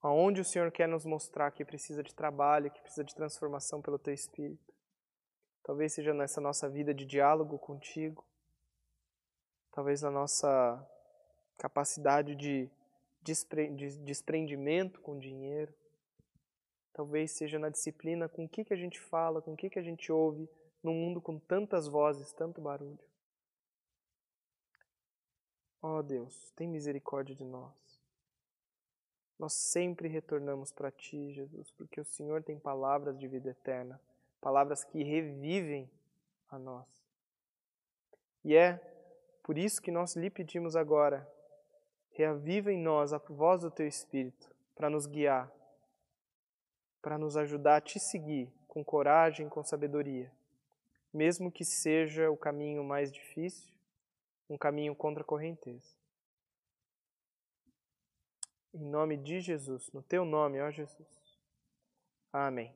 Aonde 0.03 0.40
o 0.40 0.44
Senhor 0.44 0.70
quer 0.70 0.86
nos 0.86 1.07
mostrar 1.07 1.51
que 1.53 1.64
precisa 1.64 2.03
de 2.03 2.14
trabalho, 2.14 2.70
que 2.70 2.80
precisa 2.80 3.05
de 3.05 3.14
transformação 3.14 3.80
pelo 3.80 3.99
Teu 3.99 4.12
Espírito. 4.12 4.74
Talvez 5.62 5.94
seja 5.94 6.12
nessa 6.12 6.40
nossa 6.40 6.68
vida 6.68 6.92
de 6.92 7.07
diálogo 7.07 7.59
contigo, 7.59 8.24
talvez 9.72 10.03
na 10.03 10.11
nossa 10.11 10.86
capacidade 11.57 12.36
de 12.36 12.70
desprendimento 14.05 15.01
com 15.01 15.18
dinheiro, 15.18 15.74
talvez 16.97 17.32
seja 17.32 17.59
na 17.59 17.68
disciplina 17.68 18.26
com 18.26 18.47
o 18.47 18.49
que, 18.49 18.64
que 18.64 18.72
a 18.72 18.76
gente 18.76 18.99
fala, 18.99 19.42
com 19.42 19.53
o 19.53 19.57
que, 19.57 19.68
que 19.68 19.78
a 19.78 19.82
gente 19.82 20.11
ouve, 20.11 20.49
num 20.82 20.94
mundo 20.94 21.20
com 21.20 21.38
tantas 21.38 21.86
vozes, 21.86 22.32
tanto 22.32 22.59
barulho. 22.59 22.99
Ó 25.82 25.99
oh 25.99 26.03
Deus, 26.03 26.51
tem 26.57 26.66
misericórdia 26.66 27.36
de 27.36 27.44
nós. 27.44 27.74
Nós 29.38 29.53
sempre 29.53 30.09
retornamos 30.09 30.72
para 30.72 30.90
Ti, 30.90 31.34
Jesus, 31.34 31.70
porque 31.72 32.01
o 32.01 32.05
Senhor 32.05 32.42
tem 32.42 32.59
palavras 32.59 33.18
de 33.18 33.28
vida 33.28 33.51
eterna, 33.51 34.01
palavras 34.40 34.82
que 34.82 35.03
revivem 35.03 35.90
a 36.49 36.59
nós. 36.59 36.88
E 38.42 38.57
é 38.57 38.78
por 39.42 39.59
isso 39.59 39.82
que 39.82 39.90
nós 39.90 40.16
lhe 40.16 40.30
pedimos 40.30 40.74
agora, 40.74 41.30
reaviva 42.12 42.72
em 42.72 42.82
nós 42.82 43.12
a 43.12 43.18
voz 43.18 43.61
do 43.61 43.70
Teu 43.70 43.86
Espírito, 43.86 44.51
para 44.74 44.88
nos 44.88 45.05
guiar, 45.05 45.53
para 47.07 47.18
nos 47.18 47.36
ajudar 47.36 47.76
a 47.76 47.80
Te 47.80 48.00
seguir 48.00 48.52
com 48.66 48.84
coragem, 48.84 49.48
com 49.48 49.62
sabedoria, 49.62 50.28
mesmo 51.14 51.52
que 51.52 51.64
seja 51.64 52.28
o 52.32 52.36
caminho 52.36 52.82
mais 52.82 53.12
difícil, 53.12 53.72
um 54.50 54.59
caminho 54.59 54.92
contra 54.92 55.22
a 55.22 55.24
correnteza. 55.24 55.94
Em 58.74 58.84
nome 58.84 59.16
de 59.16 59.38
Jesus, 59.38 59.88
no 59.92 60.02
teu 60.02 60.24
nome, 60.24 60.61
ó 60.61 60.68
Jesus. 60.68 61.38
Amém. 62.32 62.74